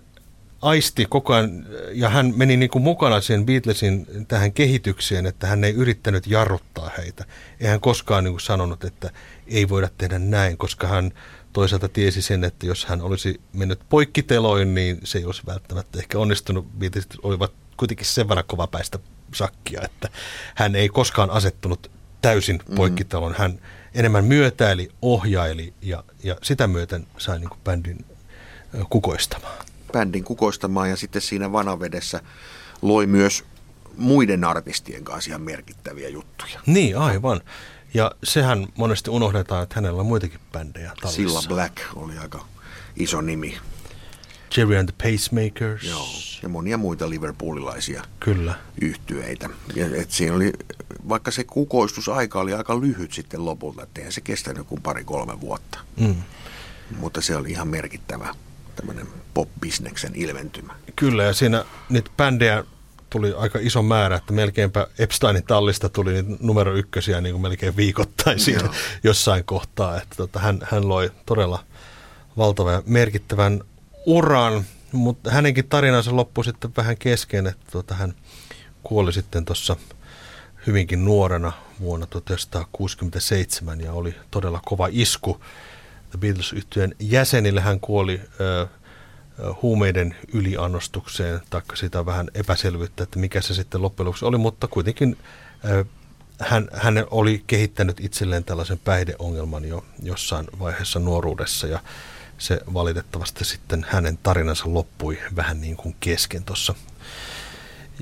aisti 0.61 1.05
koko 1.09 1.33
ajan, 1.33 1.65
ja 1.93 2.09
hän 2.09 2.33
meni 2.35 2.57
niin 2.57 2.69
kuin 2.69 2.83
mukana 2.83 3.21
sen 3.21 3.45
Beatlesin 3.45 4.07
tähän 4.27 4.53
kehitykseen, 4.53 5.25
että 5.25 5.47
hän 5.47 5.63
ei 5.63 5.73
yrittänyt 5.73 6.27
jarruttaa 6.27 6.91
heitä. 6.97 7.25
Ei 7.59 7.67
hän 7.67 7.79
koskaan 7.79 8.23
niin 8.23 8.33
kuin 8.33 8.41
sanonut, 8.41 8.83
että 8.83 9.11
ei 9.47 9.69
voida 9.69 9.89
tehdä 9.97 10.19
näin, 10.19 10.57
koska 10.57 10.87
hän 10.87 11.11
toisaalta 11.53 11.89
tiesi 11.89 12.21
sen, 12.21 12.43
että 12.43 12.65
jos 12.65 12.85
hän 12.85 13.01
olisi 13.01 13.41
mennyt 13.53 13.79
poikkiteloin, 13.89 14.75
niin 14.75 14.99
se 15.03 15.17
ei 15.17 15.25
olisi 15.25 15.41
välttämättä 15.47 15.99
ehkä 15.99 16.19
onnistunut. 16.19 16.79
Beatlesit 16.79 17.13
olivat 17.23 17.51
kuitenkin 17.77 18.05
sen 18.05 18.29
verran 18.29 18.45
kovapäistä 18.47 18.99
sakkia, 19.33 19.81
että 19.85 20.09
hän 20.55 20.75
ei 20.75 20.89
koskaan 20.89 21.29
asettunut 21.29 21.91
täysin 22.21 22.59
mm. 22.69 22.75
poikkitelon. 22.75 23.35
Hän 23.37 23.59
enemmän 23.93 24.25
myötäili, 24.25 24.89
ohjaili 25.01 25.73
ja, 25.81 26.03
ja 26.23 26.35
sitä 26.43 26.67
myöten 26.67 27.07
sai 27.17 27.39
niin 27.39 27.49
kuin 27.49 27.59
bändin 27.63 28.05
kukoistamaan. 28.89 29.65
Bändin 29.93 30.23
kukoistamaan 30.23 30.89
ja 30.89 30.95
sitten 30.95 31.21
siinä 31.21 31.51
vanavedessä 31.51 32.21
loi 32.81 33.07
myös 33.07 33.43
muiden 33.97 34.43
artistien 34.43 35.03
kanssa 35.03 35.29
ihan 35.29 35.41
merkittäviä 35.41 36.09
juttuja. 36.09 36.59
Niin, 36.65 36.97
aivan. 36.97 37.41
Ja 37.93 38.11
sehän 38.23 38.67
monesti 38.77 39.09
unohdetaan, 39.09 39.63
että 39.63 39.75
hänellä 39.75 39.99
on 39.99 40.05
muitakin 40.05 40.39
bändejä 40.51 40.91
tallissa. 41.01 41.15
Silla 41.15 41.41
Black 41.47 41.77
oli 41.95 42.17
aika 42.17 42.45
iso 42.95 43.21
nimi. 43.21 43.57
Jerry 44.57 44.77
and 44.77 44.89
the 44.89 45.11
Pacemakers. 45.11 45.83
Joo, 45.83 46.07
ja 46.43 46.49
monia 46.49 46.77
muita 46.77 47.09
liverpoolilaisia 47.09 48.03
Kyllä. 48.19 48.55
yhtyeitä. 48.81 49.49
Ja, 49.75 49.85
et 49.95 50.11
siinä 50.11 50.35
oli, 50.35 50.53
vaikka 51.09 51.31
se 51.31 51.43
kukoistusaika 51.43 52.39
oli 52.39 52.53
aika 52.53 52.81
lyhyt 52.81 53.13
sitten 53.13 53.45
lopulta, 53.45 53.83
ettei 53.83 54.11
se 54.11 54.21
kestänyt 54.21 54.67
kuin 54.67 54.81
pari-kolme 54.81 55.41
vuotta. 55.41 55.79
Mm. 55.99 56.15
Mutta 56.99 57.21
se 57.21 57.35
oli 57.35 57.51
ihan 57.51 57.67
merkittävä 57.67 58.35
tämmöinen 58.77 59.07
pop-bisneksen 59.33 60.11
ilmentymä. 60.15 60.73
Kyllä, 60.95 61.23
ja 61.23 61.33
siinä 61.33 61.65
niitä 61.89 62.11
bändejä 62.17 62.63
tuli 63.09 63.33
aika 63.37 63.59
iso 63.61 63.83
määrä, 63.83 64.15
että 64.15 64.33
melkeinpä 64.33 64.87
Epsteinin 64.99 65.43
tallista 65.43 65.89
tuli 65.89 66.13
niitä 66.13 66.43
numero 66.43 66.75
ykkösiä 66.75 67.21
niin 67.21 67.33
kuin 67.33 67.41
melkein 67.41 67.77
viikoittain 67.77 68.39
siinä 68.39 68.69
jossain 69.03 69.43
kohtaa. 69.45 69.97
Että 69.97 70.15
tota, 70.15 70.39
hän, 70.39 70.59
hän 70.63 70.89
loi 70.89 71.11
todella 71.25 71.63
valtavan 72.37 72.73
ja 72.73 72.83
merkittävän 72.85 73.61
uran, 74.05 74.65
mutta 74.91 75.31
hänenkin 75.31 75.67
tarinansa 75.69 76.15
loppui 76.15 76.45
sitten 76.45 76.71
vähän 76.77 76.97
kesken, 76.97 77.47
että 77.47 77.71
tota, 77.71 77.95
hän 77.95 78.13
kuoli 78.83 79.13
sitten 79.13 79.45
tuossa 79.45 79.75
hyvinkin 80.67 81.05
nuorena 81.05 81.51
vuonna 81.79 82.05
1967 82.05 83.81
ja 83.81 83.93
oli 83.93 84.15
todella 84.31 84.61
kova 84.65 84.87
isku 84.91 85.41
The 86.09 86.17
beatles 86.19 86.53
yhtyeen 86.53 86.95
jäsenille. 86.99 87.61
Hän 87.61 87.79
kuoli 87.79 88.21
ö, 88.39 88.67
huumeiden 89.61 90.15
yliannostukseen, 90.33 91.41
taikka 91.49 91.75
sitä 91.75 92.05
vähän 92.05 92.27
epäselvyyttä, 92.33 93.03
että 93.03 93.19
mikä 93.19 93.41
se 93.41 93.53
sitten 93.53 93.81
loppujen 93.81 94.05
lopuksi 94.05 94.25
oli, 94.25 94.37
mutta 94.37 94.67
kuitenkin 94.67 95.17
ö, 95.65 95.85
hän, 96.39 96.67
hän 96.73 97.05
oli 97.11 97.43
kehittänyt 97.47 97.99
itselleen 97.99 98.43
tällaisen 98.43 98.79
päihdeongelman 98.79 99.65
jo 99.65 99.85
jossain 100.03 100.47
vaiheessa 100.59 100.99
nuoruudessa 100.99 101.67
ja 101.67 101.79
se 102.37 102.59
valitettavasti 102.73 103.45
sitten 103.45 103.85
hänen 103.89 104.17
tarinansa 104.23 104.63
loppui 104.67 105.19
vähän 105.35 105.61
niin 105.61 105.77
kuin 105.77 105.95
kesken 105.99 106.43
tuossa, 106.43 106.75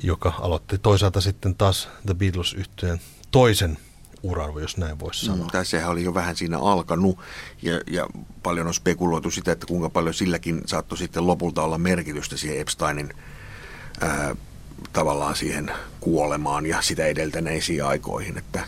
joka 0.02 0.34
aloitti 0.40 0.78
toisaalta 0.78 1.20
sitten 1.20 1.54
taas 1.54 1.88
The 2.06 2.14
beatles 2.14 2.54
yhtyeen 2.54 3.00
toisen 3.30 3.78
uran, 4.22 4.60
jos 4.60 4.76
näin 4.76 5.00
voisi 5.00 5.26
mm, 5.26 5.32
sanoa. 5.32 5.48
Mm, 5.54 5.64
sehän 5.64 5.90
oli 5.90 6.04
jo 6.04 6.14
vähän 6.14 6.36
siinä 6.36 6.58
alkanut 6.58 7.18
ja, 7.62 7.80
ja 7.86 8.06
paljon 8.42 8.66
on 8.66 8.74
spekuloitu 8.74 9.30
sitä, 9.30 9.52
että 9.52 9.66
kuinka 9.66 9.90
paljon 9.90 10.14
silläkin 10.14 10.62
saattoi 10.66 10.98
sitten 10.98 11.26
lopulta 11.26 11.62
olla 11.62 11.78
merkitystä 11.78 12.36
siihen 12.36 12.60
Epsteinin 12.60 13.14
ää, 14.00 14.36
tavallaan 14.92 15.36
siihen 15.36 15.70
kuolemaan 16.00 16.66
ja 16.66 16.82
sitä 16.82 17.06
edeltäneisiin 17.06 17.84
aikoihin, 17.84 18.38
että, 18.38 18.64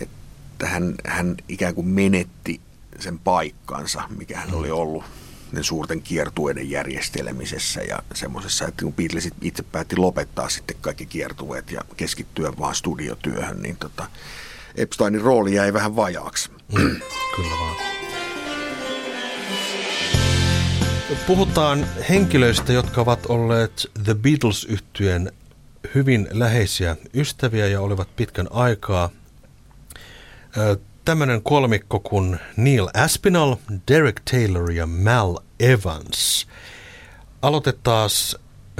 että 0.00 0.66
hän, 0.66 0.94
hän 1.06 1.36
ikään 1.48 1.74
kuin 1.74 1.86
menetti 1.86 2.60
sen 2.98 3.18
paikkansa, 3.18 4.02
mikä 4.16 4.38
hän 4.38 4.54
oli 4.54 4.70
ollut 4.70 5.04
ne 5.52 5.62
suurten 5.62 6.02
kiertueiden 6.02 6.70
järjestelemisessä 6.70 7.80
ja 7.80 7.98
semmoisessa, 8.14 8.66
että 8.66 8.84
kun 8.84 8.94
Beatlesit 8.94 9.34
itse 9.40 9.62
päätti 9.62 9.96
lopettaa 9.96 10.48
sitten 10.48 10.76
kaikki 10.80 11.06
kiertueet 11.06 11.70
ja 11.70 11.80
keskittyä 11.96 12.52
vaan 12.58 12.74
studiotyöhön, 12.74 13.62
niin 13.62 13.76
tota, 13.76 14.06
Epsteinin 14.78 15.20
rooli 15.20 15.54
jäi 15.54 15.72
vähän 15.72 15.96
vajaaksi. 15.96 16.50
Mm, 16.72 17.00
kyllä 17.36 17.56
vaan. 17.60 17.76
puhutaan 21.26 21.86
henkilöistä, 22.08 22.72
jotka 22.72 23.00
ovat 23.00 23.26
olleet 23.26 23.90
The 24.04 24.14
beatles 24.14 24.64
yhtyeen 24.64 25.32
hyvin 25.94 26.28
läheisiä 26.30 26.96
ystäviä 27.14 27.66
ja 27.66 27.80
olivat 27.80 28.16
pitkän 28.16 28.48
aikaa. 28.50 29.10
Tämmöinen 31.04 31.42
kolmikko 31.42 32.00
kuin 32.00 32.38
Neil 32.56 32.88
Aspinall, 32.94 33.54
Derek 33.88 34.20
Taylor 34.30 34.70
ja 34.70 34.86
Mal 34.86 35.36
Evans. 35.60 36.48
Aloitetaan 37.42 38.10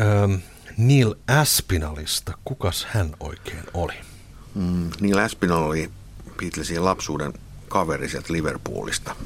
ähm, 0.00 0.35
Neil 0.76 1.14
Aspinallista. 1.26 2.33
Kukas 2.45 2.87
hän 2.90 3.14
oikein 3.21 3.64
oli? 3.75 4.08
Mm, 4.55 4.90
Neil 5.00 5.19
Aspinall 5.19 5.62
oli 5.62 5.90
Beatlesin 6.37 6.85
lapsuuden 6.85 7.33
kaveri 7.69 8.09
sieltä 8.09 8.33
Liverpoolista. 8.33 9.17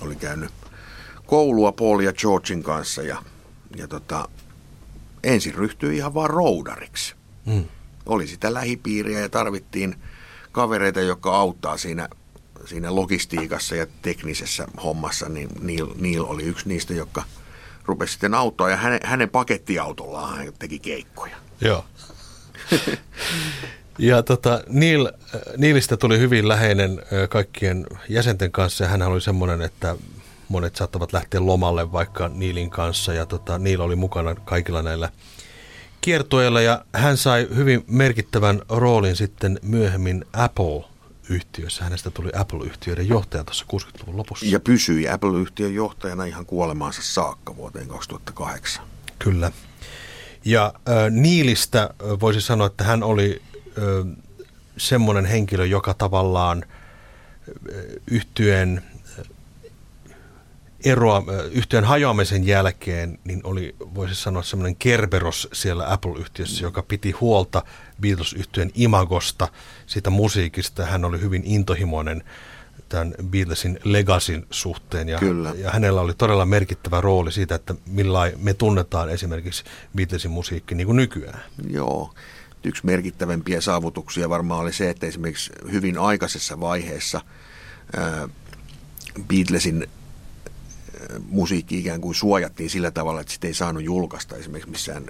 Oli 0.00 0.16
käynyt 0.16 0.50
koulua 1.26 1.72
Paul 1.72 2.00
ja 2.00 2.12
Georgein 2.12 2.62
kanssa 2.62 3.02
ja, 3.02 3.22
ja 3.76 3.88
tota, 3.88 4.28
ensin 5.24 5.54
ryhtyi 5.54 5.96
ihan 5.96 6.14
vaan 6.14 6.30
roudariksi. 6.30 7.14
Mm. 7.44 7.64
Oli 8.06 8.26
sitä 8.26 8.54
lähipiiriä 8.54 9.20
ja 9.20 9.28
tarvittiin 9.28 9.94
kavereita, 10.52 11.00
jotka 11.00 11.36
auttaa 11.36 11.76
siinä, 11.76 12.08
siinä 12.64 12.94
logistiikassa 12.94 13.76
ja 13.76 13.86
teknisessä 14.02 14.66
hommassa, 14.84 15.28
niin 15.28 15.48
Neil, 15.60 15.86
Neil 15.98 16.24
oli 16.24 16.42
yksi 16.42 16.68
niistä, 16.68 16.94
jotka 16.94 17.22
rupesi 17.84 18.12
sitten 18.12 18.34
autoa 18.34 18.70
ja 18.70 18.76
hänen, 18.76 19.00
hänen 19.04 19.30
pakettiautollaan 19.30 20.36
hän 20.36 20.52
teki 20.58 20.78
keikkoja. 20.78 21.36
Joo. 21.60 21.84
Ja 23.98 24.22
tota, 24.22 24.62
Neil, 24.68 25.08
Neilistä 25.56 25.96
tuli 25.96 26.18
hyvin 26.18 26.48
läheinen 26.48 27.02
kaikkien 27.28 27.86
jäsenten 28.08 28.52
kanssa 28.52 28.84
ja 28.84 28.90
hän 28.90 29.02
oli 29.02 29.20
semmoinen, 29.20 29.62
että 29.62 29.96
monet 30.48 30.76
saattavat 30.76 31.12
lähteä 31.12 31.46
lomalle 31.46 31.92
vaikka 31.92 32.28
Neilin 32.28 32.70
kanssa 32.70 33.14
ja 33.14 33.26
tota, 33.26 33.58
Neil 33.58 33.80
oli 33.80 33.96
mukana 33.96 34.34
kaikilla 34.34 34.82
näillä 34.82 35.08
kiertoilla 36.00 36.60
ja 36.60 36.84
hän 36.92 37.16
sai 37.16 37.48
hyvin 37.54 37.84
merkittävän 37.86 38.62
roolin 38.68 39.16
sitten 39.16 39.58
myöhemmin 39.62 40.24
Apple-yhtiössä. 40.32 41.84
Hänestä 41.84 42.10
tuli 42.10 42.30
Apple-yhtiöiden 42.36 43.08
johtaja 43.08 43.44
tuossa 43.44 43.64
60-luvun 43.72 44.16
lopussa. 44.16 44.46
Ja 44.46 44.60
pysyi 44.60 45.08
Apple-yhtiön 45.08 45.74
johtajana 45.74 46.24
ihan 46.24 46.46
kuolemaansa 46.46 47.02
saakka 47.02 47.56
vuoteen 47.56 47.88
2008. 47.88 48.84
Kyllä. 49.18 49.52
Ja 50.44 50.74
äh, 50.88 51.10
Niilistä 51.10 51.90
voisi 52.20 52.40
sanoa, 52.40 52.66
että 52.66 52.84
hän 52.84 53.02
oli 53.02 53.42
semmoinen 54.76 55.24
henkilö, 55.24 55.66
joka 55.66 55.94
tavallaan 55.94 56.64
yhtyeen 58.10 58.82
eroa 60.84 61.22
yhtiön 61.52 61.84
hajoamisen 61.84 62.46
jälkeen, 62.46 63.18
niin 63.24 63.40
oli, 63.44 63.76
voisi 63.94 64.14
sanoa, 64.14 64.42
semmoinen 64.42 64.76
Kerberos 64.76 65.48
siellä 65.52 65.92
Apple-yhtiössä, 65.92 66.64
joka 66.64 66.82
piti 66.82 67.10
huolta 67.10 67.62
Beatles-yhtiön 68.00 68.70
imagosta, 68.74 69.48
siitä 69.86 70.10
musiikista. 70.10 70.86
Hän 70.86 71.04
oli 71.04 71.20
hyvin 71.20 71.42
intohimoinen 71.44 72.24
tämän 72.88 73.14
Beatlesin 73.24 73.80
legasin 73.84 74.46
suhteen 74.50 75.08
ja, 75.08 75.18
Kyllä. 75.18 75.52
ja 75.58 75.70
hänellä 75.70 76.00
oli 76.00 76.14
todella 76.14 76.46
merkittävä 76.46 77.00
rooli 77.00 77.32
siitä, 77.32 77.54
että 77.54 77.74
millä 77.86 78.32
me 78.38 78.54
tunnetaan 78.54 79.10
esimerkiksi 79.10 79.64
Beatlesin 79.96 80.30
musiikki 80.30 80.74
niin 80.74 80.86
kuin 80.86 80.96
nykyään. 80.96 81.40
Joo. 81.70 82.14
Yksi 82.66 82.86
merkittävämpiä 82.86 83.60
saavutuksia 83.60 84.28
varmaan 84.28 84.60
oli 84.60 84.72
se, 84.72 84.90
että 84.90 85.06
esimerkiksi 85.06 85.52
hyvin 85.72 85.98
aikaisessa 85.98 86.60
vaiheessa 86.60 87.20
ää, 87.96 88.28
Beatlesin 89.28 89.86
musiikki 91.28 91.78
ikään 91.78 92.00
kuin 92.00 92.14
suojattiin 92.14 92.70
sillä 92.70 92.90
tavalla, 92.90 93.20
että 93.20 93.32
sitä 93.32 93.46
ei 93.46 93.54
saanut 93.54 93.82
julkaista 93.82 94.36
esimerkiksi 94.36 94.70
missään 94.70 95.06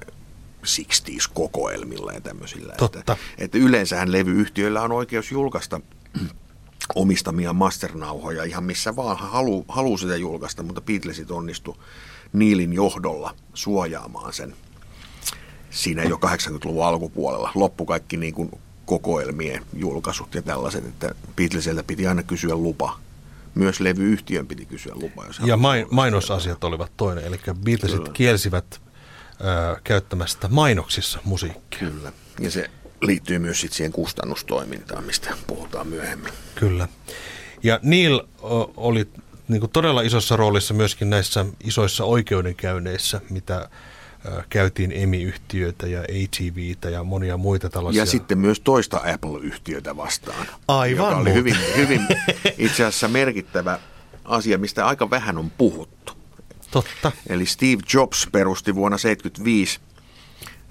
60s-kokoelmilla 0.66 2.12
ja 2.12 2.20
tämmöisillä. 2.20 2.75
Totta. 2.78 2.98
Että, 2.98 3.16
että 3.38 3.58
yleensähän 3.58 4.12
levyyhtiöillä 4.12 4.82
on 4.82 4.92
oikeus 4.92 5.32
julkaista 5.32 5.80
omistamia 6.95 7.52
masternauhoja 7.52 8.45
ihan 8.45 8.64
missä 8.64 8.97
vaan 8.97 9.16
halu, 9.16 9.64
halu 9.69 9.99
sitä 9.99 10.16
julkaista, 10.16 10.62
mutta 10.62 10.80
Beatlesit 10.80 11.30
onnistu 11.30 11.76
Niilin 12.32 12.73
johdolla 12.73 13.34
suojaamaan 13.54 14.32
sen 14.32 14.56
siinä 15.76 16.02
jo 16.02 16.19
80-luvun 16.26 16.86
alkupuolella. 16.86 17.50
Loppu 17.54 17.86
kaikki 17.86 18.17
niin 18.17 18.34
kuin 18.34 18.50
kokoelmien 18.86 19.62
julkaisut 19.75 20.34
ja 20.34 20.43
tällaiset, 20.43 20.86
että 20.86 21.15
Beatlesiltä 21.36 21.82
piti 21.82 22.06
aina 22.06 22.23
kysyä 22.23 22.54
lupa 22.54 22.99
myös 23.54 23.80
levyyhtiön 23.80 24.47
piti 24.47 24.67
kysyä 24.67 24.93
lupaa. 24.95 25.26
Jos 25.26 25.41
ja 25.45 25.56
main, 25.56 25.86
mainosasiat 25.91 26.65
olivat 26.65 26.93
toinen, 26.97 27.25
eli 27.25 27.41
Beatlesit 27.65 27.99
Kyllä. 27.99 28.12
kielsivät 28.12 28.80
ö, 29.41 29.80
käyttämästä 29.84 30.49
mainoksissa 30.49 31.19
musiikkia. 31.25 31.78
Kyllä, 31.78 32.12
ja 32.41 32.50
se 32.50 32.71
liittyy 33.00 33.39
myös 33.39 33.60
sit 33.60 33.73
siihen 33.73 33.93
kustannustoimintaan, 33.93 35.04
mistä 35.04 35.36
puhutaan 35.47 35.86
myöhemmin. 35.86 36.32
Kyllä. 36.54 36.89
Ja 37.62 37.80
Neil 37.82 38.21
oli 38.76 39.08
niin 39.49 39.71
todella 39.71 40.02
isossa 40.02 40.36
roolissa 40.36 40.75
myöskin 40.75 41.10
näissä 41.10 41.47
isoissa 41.65 42.04
oikeudenkäynneissä, 42.04 43.21
mitä 43.30 43.69
käytiin 44.49 44.93
EMI-yhtiöitä 44.93 45.86
ja 45.86 46.00
ATVtä 46.00 46.91
ja 46.91 47.04
monia 47.04 47.36
muita 47.36 47.71
tällaisia. 47.71 48.02
Ja 48.02 48.06
sitten 48.06 48.39
myös 48.39 48.60
toista 48.60 49.00
Apple-yhtiötä 49.15 49.97
vastaan. 49.97 50.47
Aivan 50.69 51.06
joka 51.06 51.17
oli 51.17 51.34
hyvin, 51.34 51.56
hyvin 51.76 52.00
itse 52.58 52.84
asiassa 52.84 53.08
merkittävä 53.08 53.78
asia, 54.25 54.58
mistä 54.58 54.86
aika 54.86 55.10
vähän 55.10 55.39
on 55.39 55.50
puhuttu. 55.50 56.12
Totta. 56.71 57.12
Eli 57.26 57.47
Steve 57.47 57.82
Jobs 57.95 58.28
perusti 58.32 58.75
vuonna 58.75 58.99
1975 58.99 59.80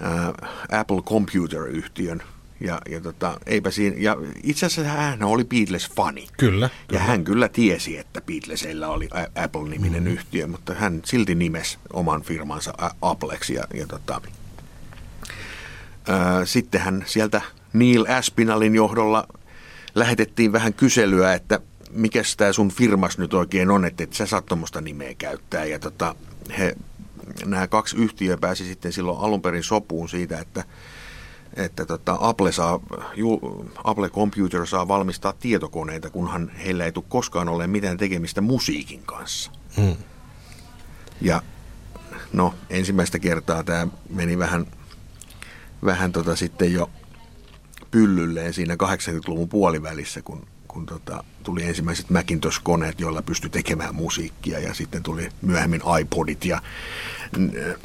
äh, 0.02 0.80
Apple 0.80 1.02
Computer-yhtiön– 1.02 2.24
ja, 2.60 2.82
ja, 2.90 3.02
tota, 3.02 3.40
eipä 3.46 3.72
siinä, 3.72 3.96
ja 4.00 4.18
itse 4.44 4.66
asiassa 4.66 4.92
hän 4.92 5.24
oli 5.24 5.44
Beatles-fani. 5.44 6.28
Kyllä. 6.38 6.70
Ja 6.92 7.00
hän 7.00 7.24
kyllä 7.24 7.50
tiesi, 7.50 7.98
että 7.98 8.22
Beatlesilla 8.22 8.88
oli 8.88 9.10
Apple-niminen 9.44 10.04
mm. 10.04 10.08
yhtiö, 10.08 10.48
mutta 10.48 10.74
hän 10.74 11.02
silti 11.06 11.36
nimesi 11.36 11.78
oman 11.94 12.22
firmansa 12.22 12.74
Appleksi. 13.02 13.54
Ja, 13.54 13.64
ja 13.74 13.88
tota, 13.88 14.22
ää, 16.08 16.46
sitten 16.46 16.82
hän 16.82 17.04
sieltä 17.08 17.42
Neil 17.74 18.06
Aspinallin 18.10 18.76
johdolla 18.76 19.28
lähetettiin 19.96 20.52
vähän 20.52 20.74
kyselyä, 20.74 21.34
että 21.34 21.60
mikä 21.92 22.22
tämä 22.38 22.54
sun 22.54 22.72
firmas 22.72 23.18
nyt 23.18 23.34
oikein 23.34 23.72
on, 23.72 23.86
että 23.86 24.04
et 24.04 24.14
sä 24.14 24.26
saat 24.26 24.46
tuommoista 24.46 24.82
nimeä 24.82 25.14
käyttää. 25.14 25.66
Ja 25.66 25.80
tota, 25.80 26.16
he, 26.58 26.76
nämä 27.46 27.68
kaksi 27.68 27.98
yhtiöä 27.98 28.38
pääsi 28.38 28.66
sitten 28.66 28.94
silloin 28.94 29.20
alun 29.20 29.42
perin 29.42 29.64
sopuun 29.64 30.10
siitä, 30.10 30.40
että 30.40 30.64
että 31.56 31.86
tota, 31.86 32.18
Apple, 32.20 32.52
saa, 32.52 32.80
ju, 33.16 33.40
Apple 33.84 34.10
Computer 34.10 34.66
saa 34.66 34.88
valmistaa 34.88 35.34
tietokoneita, 35.34 36.10
kunhan 36.10 36.50
heillä 36.50 36.86
ei 36.86 36.92
tule 36.92 37.06
koskaan 37.10 37.50
ole 37.50 37.68
mitään 37.68 37.98
tekemistä 37.98 38.42
musiikin 38.42 39.04
kanssa. 39.06 39.52
Hmm. 39.78 39.96
Ja 41.22 41.42
no, 42.34 42.54
ensimmäistä 42.70 43.20
kertaa 43.20 43.64
tämä 43.64 43.88
meni 44.10 44.38
vähän, 44.38 44.66
vähän 45.86 46.12
tota 46.12 46.36
sitten 46.36 46.74
jo 46.74 46.90
pyllylleen 47.92 48.54
siinä 48.54 48.76
80-luvun 48.76 49.50
puolivälissä, 49.50 50.22
kun 50.22 50.48
kun 50.76 50.86
tota, 50.86 51.24
tuli 51.44 51.64
ensimmäiset 51.64 52.10
Macintosh-koneet, 52.10 53.00
joilla 53.00 53.22
pystyi 53.22 53.50
tekemään 53.50 53.96
musiikkia 53.96 54.60
ja 54.60 54.74
sitten 54.74 55.04
tuli 55.04 55.30
myöhemmin 55.42 55.82
iPodit 56.02 56.46
ja 56.46 56.62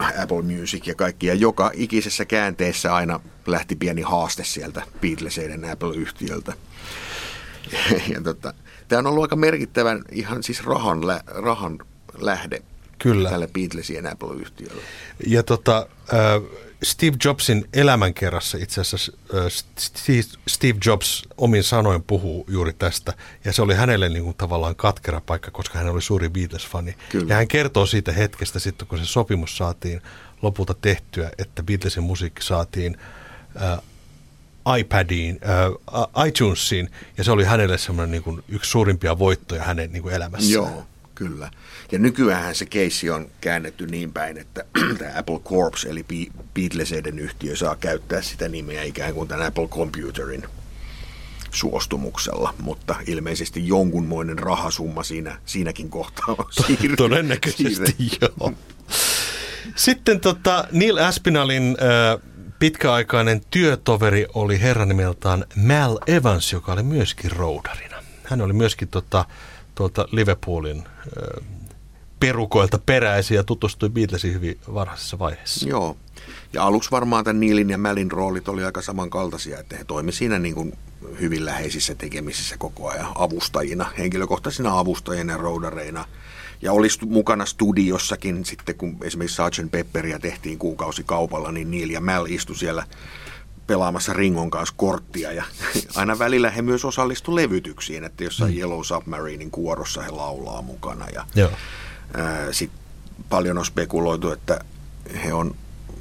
äh, 0.00 0.22
Apple 0.22 0.42
Music 0.42 0.86
ja 0.86 0.94
kaikki. 0.94 1.26
Ja 1.26 1.34
joka 1.34 1.70
ikisessä 1.74 2.24
käänteessä 2.24 2.94
aina 2.94 3.20
lähti 3.46 3.76
pieni 3.76 4.02
haaste 4.02 4.44
sieltä 4.44 4.82
Beatleseiden 5.00 5.70
Apple-yhtiöltä. 5.72 6.52
ja 8.14 8.20
tota, 8.20 8.54
tämä 8.88 8.98
on 8.98 9.06
ollut 9.06 9.22
aika 9.22 9.36
merkittävän 9.36 10.02
ihan 10.12 10.42
siis 10.42 10.64
rahan, 10.64 11.06
lä, 11.06 11.20
rahan 11.26 11.78
lähde 12.18 12.62
Kyllä. 12.98 13.30
tälle 13.30 13.48
Beatlesien 13.52 14.06
Apple-yhtiölle. 14.06 14.82
Ja 15.26 15.42
tota, 15.42 15.86
äh, 16.12 16.60
Steve 16.82 17.16
Jobsin 17.24 17.68
elämänkerrassa 17.72 18.58
itse 18.58 18.80
asiassa 18.80 19.12
Steve 20.48 20.78
Jobs 20.86 21.22
omin 21.36 21.64
sanoin 21.64 22.02
puhuu 22.02 22.44
juuri 22.48 22.72
tästä. 22.72 23.14
Ja 23.44 23.52
se 23.52 23.62
oli 23.62 23.74
hänelle 23.74 24.08
niin 24.08 24.24
kuin 24.24 24.36
tavallaan 24.36 24.76
katkera 24.76 25.20
paikka, 25.20 25.50
koska 25.50 25.78
hän 25.78 25.88
oli 25.88 26.02
suuri 26.02 26.28
Beatles-fani. 26.28 26.94
Kyllä. 27.08 27.26
Ja 27.28 27.36
hän 27.36 27.48
kertoo 27.48 27.86
siitä 27.86 28.12
hetkestä 28.12 28.58
sitten, 28.58 28.88
kun 28.88 28.98
se 28.98 29.06
sopimus 29.06 29.56
saatiin 29.56 30.02
lopulta 30.42 30.74
tehtyä, 30.74 31.30
että 31.38 31.62
Beatlesin 31.62 32.02
musiikki 32.02 32.42
saatiin 32.42 32.96
äh, 33.62 33.78
iPadiin, 34.78 35.40
äh, 35.44 36.26
iTunesiin, 36.26 36.90
ja 37.18 37.24
se 37.24 37.32
oli 37.32 37.44
hänelle 37.44 37.78
semmoinen 37.78 38.10
niin 38.10 38.22
kuin 38.22 38.44
yksi 38.48 38.70
suurimpia 38.70 39.18
voittoja 39.18 39.62
hänen 39.62 39.92
niin 39.92 40.02
kuin 40.02 40.14
elämässään. 40.14 40.52
Joo, 40.52 40.86
kyllä. 41.20 41.50
Ja 41.92 41.98
nykyään 41.98 42.54
se 42.54 42.66
keissi 42.66 43.10
on 43.10 43.30
käännetty 43.40 43.86
niin 43.86 44.12
päin, 44.12 44.38
että 44.38 44.64
tämä 44.98 45.10
Apple 45.18 45.38
Corps, 45.38 45.84
eli 45.84 46.04
Beatleseiden 46.54 47.18
yhtiö, 47.18 47.56
saa 47.56 47.76
käyttää 47.76 48.22
sitä 48.22 48.48
nimeä 48.48 48.82
ikään 48.82 49.14
kuin 49.14 49.28
tämän 49.28 49.46
Apple 49.46 49.68
Computerin 49.68 50.42
suostumuksella, 51.50 52.54
mutta 52.60 52.96
ilmeisesti 53.06 53.68
jonkunmoinen 53.68 54.38
rahasumma 54.38 55.02
siinä, 55.02 55.38
siinäkin 55.46 55.90
kohtaa 55.90 56.34
on 56.38 56.44
siirtynyt. 56.66 56.96
Todennäköisesti 56.96 57.94
joo. 58.20 58.52
Sitten 59.76 60.20
tota, 60.20 60.64
Neil 60.72 60.96
Aspinallin 60.96 61.76
äh, 61.82 62.30
pitkäaikainen 62.58 63.40
työtoveri 63.50 64.26
oli 64.34 64.60
herran 64.60 64.88
nimeltään 64.88 65.44
Mal 65.56 65.98
Evans, 66.06 66.52
joka 66.52 66.72
oli 66.72 66.82
myöskin 66.82 67.30
roudarina. 67.30 67.96
Hän 68.24 68.40
oli 68.40 68.52
myöskin 68.52 68.88
tota, 68.88 69.24
tuolta 69.80 70.08
Liverpoolin 70.12 70.84
perukoilta 72.20 72.78
peräisin 72.86 73.34
ja 73.34 73.44
tutustui 73.44 73.88
Beatlesiin 73.88 74.34
hyvin 74.34 74.58
varhaisessa 74.74 75.18
vaiheessa. 75.18 75.68
Joo. 75.68 75.96
Ja 76.52 76.64
aluksi 76.64 76.90
varmaan 76.90 77.24
tämän 77.24 77.40
Niilin 77.40 77.70
ja 77.70 77.78
Mälin 77.78 78.10
roolit 78.10 78.48
oli 78.48 78.64
aika 78.64 78.82
samankaltaisia, 78.82 79.58
että 79.58 79.76
he 79.76 79.84
toimivat 79.84 80.14
siinä 80.14 80.38
niin 80.38 80.54
kuin 80.54 80.72
hyvin 81.20 81.44
läheisissä 81.44 81.94
tekemisissä 81.94 82.56
koko 82.58 82.88
ajan 82.88 83.12
avustajina, 83.14 83.90
henkilökohtaisina 83.98 84.78
avustajina 84.78 85.32
ja 85.32 85.38
roudareina. 85.38 86.04
Ja 86.62 86.72
oli 86.72 86.88
mukana 87.06 87.46
studiossakin 87.46 88.44
sitten, 88.44 88.74
kun 88.74 88.96
esimerkiksi 89.02 89.42
Sgt. 89.50 89.70
Pepperia 89.70 90.18
tehtiin 90.18 90.58
kuukausi 90.58 91.04
kaupalla, 91.04 91.52
niin 91.52 91.70
Neil 91.70 91.90
ja 91.90 92.00
Mal 92.00 92.26
istu 92.28 92.54
siellä 92.54 92.86
pelaamassa 93.70 94.12
Ringon 94.12 94.50
kanssa 94.50 94.74
korttia 94.76 95.32
ja 95.32 95.44
aina 95.96 96.18
välillä 96.18 96.50
he 96.50 96.62
myös 96.62 96.84
osallistu 96.84 97.36
levytyksiin, 97.36 98.04
että 98.04 98.24
jossain 98.24 98.52
mm. 98.52 98.58
Yellow 98.58 98.82
Submarinein 98.82 99.50
kuorossa 99.50 100.02
he 100.02 100.10
laulaa 100.10 100.62
mukana 100.62 101.06
ja 101.14 101.26
Joo. 101.34 101.50
Sitten 102.50 102.80
paljon 103.28 103.58
on 103.58 103.66
spekuloitu, 103.66 104.30
että 104.30 104.60
he 105.24 105.32
on 105.32 105.54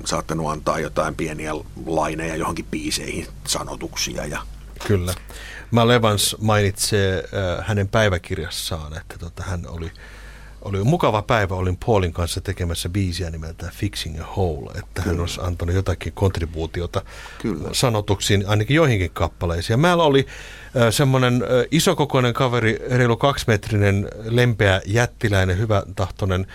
saattanut 0.05 0.51
antaa 0.51 0.79
jotain 0.79 1.15
pieniä 1.15 1.51
laineja 1.86 2.36
johonkin 2.36 2.65
biiseihin, 2.71 3.27
sanotuksia. 3.47 4.25
Ja... 4.25 4.41
Kyllä. 4.88 5.13
Mal 5.71 5.89
Evans 5.89 6.36
mainitsee 6.39 7.17
äh, 7.17 7.67
hänen 7.67 7.88
päiväkirjassaan, 7.88 8.97
että 8.97 9.17
tota, 9.17 9.43
hän 9.43 9.67
oli, 9.67 9.91
oli 10.61 10.83
mukava 10.83 11.21
päivä, 11.21 11.55
olin 11.55 11.77
Paulin 11.85 12.13
kanssa 12.13 12.41
tekemässä 12.41 12.89
biisiä 12.89 13.29
nimeltä 13.29 13.71
Fixing 13.73 14.21
a 14.21 14.23
Hole, 14.23 14.71
että 14.71 15.01
Kyllä. 15.01 15.07
hän 15.07 15.19
olisi 15.19 15.39
antanut 15.43 15.75
jotakin 15.75 16.13
kontribuutiota 16.13 17.01
Kyllä. 17.41 17.69
sanotuksiin, 17.71 18.43
ainakin 18.47 18.75
joihinkin 18.75 19.11
kappaleisiin. 19.13 19.79
Mal 19.79 19.99
oli 19.99 20.27
äh, 20.77 20.93
semmoinen 20.93 21.33
äh, 21.33 21.65
isokokoinen 21.71 22.33
kaveri, 22.33 22.79
reilu 22.89 23.17
kaksimetrinen, 23.17 24.07
lempeä, 24.23 24.81
jättiläinen, 24.85 25.57
hyvä 25.57 25.83
tahtoinen 25.95 26.47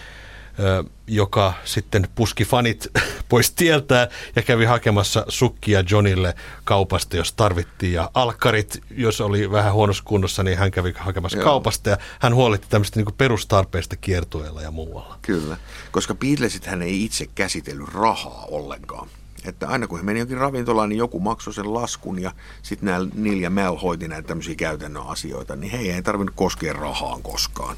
joka 1.07 1.53
sitten 1.65 2.09
puski 2.15 2.45
fanit 2.45 2.87
pois 3.29 3.51
tieltä 3.51 4.09
ja 4.37 4.43
kävi 4.43 4.65
hakemassa 4.65 5.25
sukkia 5.29 5.85
Johnille 5.91 6.35
kaupasta, 6.65 7.17
jos 7.17 7.33
tarvittiin. 7.33 7.93
Ja 7.93 8.11
alkkarit, 8.15 8.83
jos 8.91 9.21
oli 9.21 9.51
vähän 9.51 9.73
huonossa 9.73 10.05
kunnossa, 10.07 10.43
niin 10.43 10.59
hän 10.59 10.71
kävi 10.71 10.95
hakemassa 10.97 11.39
Joo. 11.39 11.45
kaupasta 11.45 11.91
ja 11.91 11.97
hän 12.21 12.35
huolehti 12.35 12.67
tämmöistä 12.71 13.01
niin 13.01 13.15
perustarpeista 13.19 13.97
kiertueella 13.97 14.63
ja 14.63 14.71
muualla. 14.71 15.19
Kyllä, 15.23 15.57
koska 15.91 16.15
Beatlesit 16.15 16.67
hän 16.67 16.83
ei 16.83 17.05
itse 17.05 17.27
käsitellyt 17.35 17.95
rahaa 17.95 18.45
ollenkaan. 18.51 19.09
Että 19.45 19.69
aina 19.69 19.87
kun 19.87 19.99
he 19.99 20.05
meni 20.05 20.21
jokin 20.21 20.39
ravintolaan, 20.39 20.89
niin 20.89 20.99
joku 20.99 21.21
maksoi 21.21 21.55
sen 21.55 21.75
laskun 21.75 22.23
ja 22.23 22.33
sitten 22.63 22.87
nämä 22.87 23.07
Neil 23.15 23.41
ja 23.41 23.51
Mel 23.51 23.77
hoiti 23.77 24.09
näitä 24.09 24.29
tämmöisiä 24.29 24.55
käytännön 24.55 25.07
asioita, 25.07 25.57
niin 25.57 25.71
he 25.71 25.79
ei 25.79 26.03
tarvinnut 26.03 26.35
koskea 26.37 26.73
rahaan 26.73 27.23
koskaan. 27.23 27.77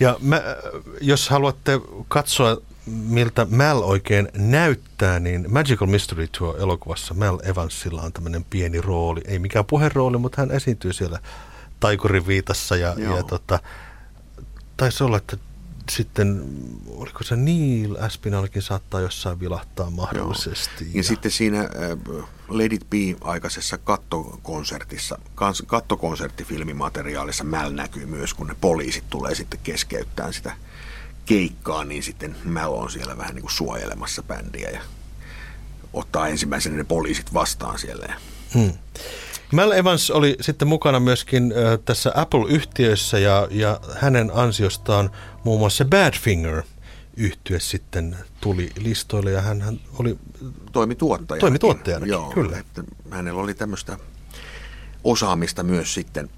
Ja 0.00 0.16
mä, 0.20 0.42
jos 1.00 1.28
haluatte 1.28 1.80
katsoa, 2.08 2.56
miltä 2.86 3.46
Mal 3.50 3.82
oikein 3.82 4.28
näyttää, 4.36 5.20
niin 5.20 5.46
Magical 5.48 5.86
Mystery 5.86 6.28
Tour 6.38 6.60
elokuvassa 6.60 7.14
Mal 7.14 7.38
Evansilla 7.42 8.02
on 8.02 8.12
tämmöinen 8.12 8.44
pieni 8.50 8.80
rooli. 8.80 9.20
Ei 9.24 9.38
mikään 9.38 9.64
puherooli, 9.64 10.18
mutta 10.18 10.42
hän 10.42 10.50
esiintyy 10.50 10.92
siellä 10.92 11.18
taikuriviitassa 11.80 12.76
ja, 12.76 12.94
ja 12.98 13.22
tota, 13.22 13.58
taisi 14.76 15.04
olla, 15.04 15.16
että 15.16 15.36
sitten, 15.90 16.44
oliko 16.96 17.24
se 17.24 17.36
Neil 17.36 17.96
Aspinallkin 18.00 18.62
saattaa 18.62 19.00
jossain 19.00 19.40
vilahtaa 19.40 19.90
mahdollisesti. 19.90 20.84
Ja, 20.84 20.90
ja 20.94 21.02
sitten 21.02 21.30
siinä 21.30 21.60
äh, 21.60 22.24
Let 22.48 22.72
It 22.72 22.90
Be-aikaisessa 22.90 23.78
kattokonsertissa, 23.78 25.18
kans, 25.34 25.62
kattokonserttifilmimateriaalissa 25.66 27.44
Mäl 27.44 27.72
näkyy 27.72 28.06
myös, 28.06 28.34
kun 28.34 28.46
ne 28.46 28.54
poliisit 28.60 29.04
tulee 29.10 29.34
sitten 29.34 29.60
keskeyttämään 29.62 30.34
sitä 30.34 30.56
keikkaa, 31.24 31.84
niin 31.84 32.02
sitten 32.02 32.36
Mäl 32.44 32.72
on 32.72 32.90
siellä 32.90 33.18
vähän 33.18 33.34
niin 33.34 33.42
kuin 33.42 33.52
suojelemassa 33.52 34.22
bändiä 34.22 34.70
ja 34.70 34.80
ottaa 35.92 36.28
ensimmäisenä 36.28 36.76
ne 36.76 36.84
poliisit 36.84 37.34
vastaan 37.34 37.78
siellä. 37.78 38.14
Hmm. 38.54 38.72
Mel 39.52 39.70
Evans 39.70 40.10
oli 40.10 40.36
sitten 40.40 40.68
mukana 40.68 41.00
myöskin 41.00 41.52
äh, 41.52 41.78
tässä 41.84 42.12
Apple-yhtiössä 42.14 43.18
ja, 43.18 43.48
ja 43.50 43.80
hänen 44.00 44.30
ansiostaan 44.34 45.10
muun 45.44 45.58
muassa 45.58 45.84
Badfinger 45.84 46.62
yhtye 47.16 47.60
sitten 47.60 48.16
tuli 48.40 48.70
listoille 48.76 49.30
ja 49.30 49.40
hän, 49.40 49.60
hän 49.60 49.80
oli... 49.98 50.18
Toimi 50.72 50.94
tuottajana. 50.94 51.40
Toimi 51.40 51.58
tuottajana, 51.58 52.06
kyllä. 52.34 52.58
Että 52.58 52.84
hänellä 53.10 53.40
oli 53.40 53.54
tämmöistä 53.54 53.98
osaamista 55.04 55.62
myös 55.62 55.94
sitten. 55.94 56.30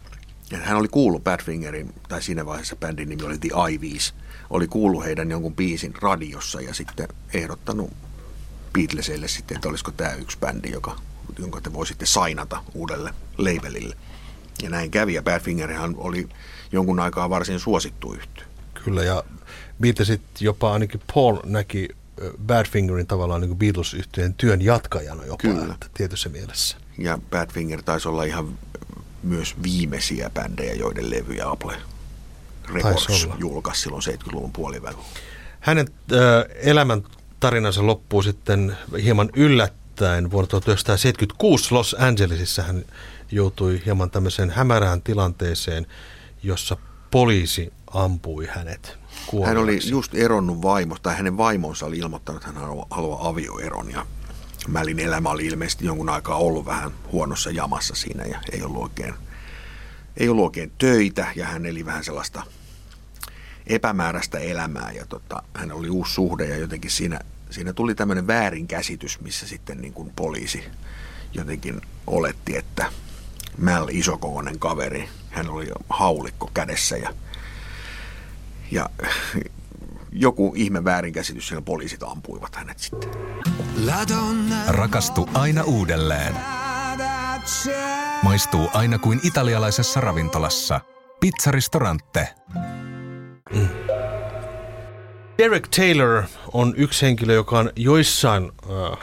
Hän 0.53 0.77
oli 0.77 0.89
kuullut 0.89 1.25
Badfingerin, 1.25 1.95
tai 2.09 2.23
siinä 2.23 2.47
vaiheessa 2.47 2.77
bändin 2.77 3.09
nimi 3.09 3.23
oli 3.23 3.39
The 3.39 3.49
Ivies, 3.73 4.15
oli 4.51 4.67
kuullut 4.67 5.05
heidän 5.05 5.31
jonkun 5.31 5.55
biisin 5.55 5.95
radiossa 6.03 6.61
ja 6.61 6.75
sitten 6.75 7.09
ehdottanut 7.35 7.91
Beatlesille 8.73 9.29
sitten, 9.29 9.55
että 9.55 9.69
olisiko 9.69 9.91
tämä 9.91 10.13
yksi 10.13 10.39
bändi, 10.39 10.71
joka 10.71 10.97
jonka 11.39 11.61
te 11.61 11.73
voisitte 11.73 12.07
sainata 12.07 12.63
uudelle 12.75 13.15
labelille. 13.39 13.97
Ja 14.63 14.71
näin 14.71 14.91
kävi, 14.91 15.15
ja 15.15 15.23
Badfingerhan 15.23 15.95
oli 15.99 16.29
jonkun 16.73 17.01
aikaa 17.01 17.31
varsin 17.31 17.61
suosittu 17.61 18.13
yhtiö. 18.13 18.45
Kyllä, 18.87 19.05
ja 19.05 19.25
Beatlesit 19.81 20.23
jopa 20.41 20.73
ainakin 20.73 21.01
Paul 21.15 21.37
näki 21.45 21.89
Badfingerin 22.47 23.07
tavallaan 23.07 23.41
niin 23.41 23.57
beatles 23.57 23.95
yhtiön 23.95 24.35
työn 24.35 24.63
jatkajana 24.63 25.25
jopa 25.25 25.43
Kyllä. 25.43 25.75
Että 25.75 25.87
tietyssä 25.95 26.29
mielessä. 26.29 26.77
Ja 26.99 27.19
Badfinger 27.31 27.83
taisi 27.83 28.09
olla 28.09 28.25
ihan 28.25 28.59
myös 29.23 29.55
viimeisiä 29.63 30.31
bändejä, 30.31 30.75
joiden 30.75 31.11
levyjä 31.11 31.51
Apple 31.51 31.77
Records 32.75 33.29
julkaisi 33.39 33.81
silloin 33.81 34.03
70-luvun 34.03 34.53
puolivälillä. 34.53 35.03
Hänen 35.61 35.89
äh, 36.13 36.19
elämän 36.55 37.03
tarinansa 37.41 37.87
loppuu 37.87 38.23
sitten 38.23 38.77
hieman 39.03 39.31
yllättäen 39.37 40.31
vuonna 40.31 40.49
1976 40.49 41.75
Los 41.75 41.97
Angelesissa 41.99 42.63
hän 42.63 42.85
joutui 43.31 43.83
hieman 43.87 44.11
tämmöiseen 44.11 44.51
hämärään 44.51 45.03
tilanteeseen, 45.03 45.87
jossa 46.43 46.77
poliisi 47.11 47.73
ampui 47.91 48.47
hänet 48.47 48.99
kuolevaksi. 49.27 49.55
Hän 49.55 49.63
oli 49.63 49.81
just 49.91 50.15
eronnut 50.15 50.63
vaimosta, 50.63 51.03
tai 51.03 51.17
hänen 51.17 51.37
vaimonsa 51.37 51.87
oli 51.87 51.99
ilmoittanut, 51.99 52.43
että 52.43 52.61
hän 52.61 52.69
haluaa 52.91 53.29
avioeron, 53.29 53.91
ja 53.91 54.07
Mälin 54.69 54.99
elämä 54.99 55.31
oli 55.31 55.47
ilmeisesti 55.47 55.87
jonkun 55.87 56.09
aikaa 56.09 56.37
ollut 56.37 56.67
vähän 56.67 56.91
huonossa 57.13 57.51
jamassa 57.51 57.95
siinä, 57.95 58.25
ja 58.25 58.41
ei 58.53 58.63
ollut 58.63 58.83
oikein, 58.83 59.15
ei 60.17 60.29
ollut 60.29 60.45
oikein 60.45 60.73
töitä, 60.79 61.27
ja 61.37 61.47
hän 61.47 61.67
eli 61.67 61.87
vähän 61.87 62.05
sellaista 62.05 62.43
epämääräistä 63.67 64.39
elämää, 64.39 64.93
ja 64.93 65.07
tota, 65.07 65.43
hän 65.55 65.73
oli 65.73 65.91
uusi 65.91 66.13
suhde, 66.15 66.47
ja 66.47 66.57
jotenkin 66.57 66.91
siinä 66.91 67.21
siinä 67.51 67.73
tuli 67.73 67.95
tämmöinen 67.95 68.27
väärinkäsitys, 68.27 69.21
missä 69.21 69.47
sitten 69.47 69.81
niin 69.81 69.93
kuin 69.93 70.13
poliisi 70.17 70.65
jotenkin 71.33 71.81
oletti, 72.07 72.57
että 72.57 72.93
Mäl 73.59 73.89
isokokoinen 73.91 74.59
kaveri, 74.59 75.09
hän 75.31 75.49
oli 75.49 75.67
haulikko 75.89 76.51
kädessä 76.55 76.97
ja, 76.97 77.15
ja 78.71 78.91
joku 80.13 80.53
ihme 80.57 80.85
väärinkäsitys, 80.85 81.49
siellä 81.49 81.63
poliisit 81.63 82.03
ampuivat 82.03 82.57
hänet 82.57 82.79
sitten. 82.79 83.11
Rakastu 84.69 85.29
aina 85.35 85.63
uudelleen. 85.63 86.35
Maistuu 88.23 88.71
aina 88.73 88.99
kuin 88.99 89.21
italialaisessa 89.23 90.01
ravintolassa. 90.01 90.81
Pizzaristorante. 91.21 92.29
Mm. 93.55 93.69
Derek 95.39 95.69
Taylor 95.69 96.23
on 96.53 96.75
yksi 96.77 97.07
henkilö, 97.07 97.35
joka 97.35 97.59
on 97.59 97.71
joissain 97.77 98.53
äh, 98.71 98.99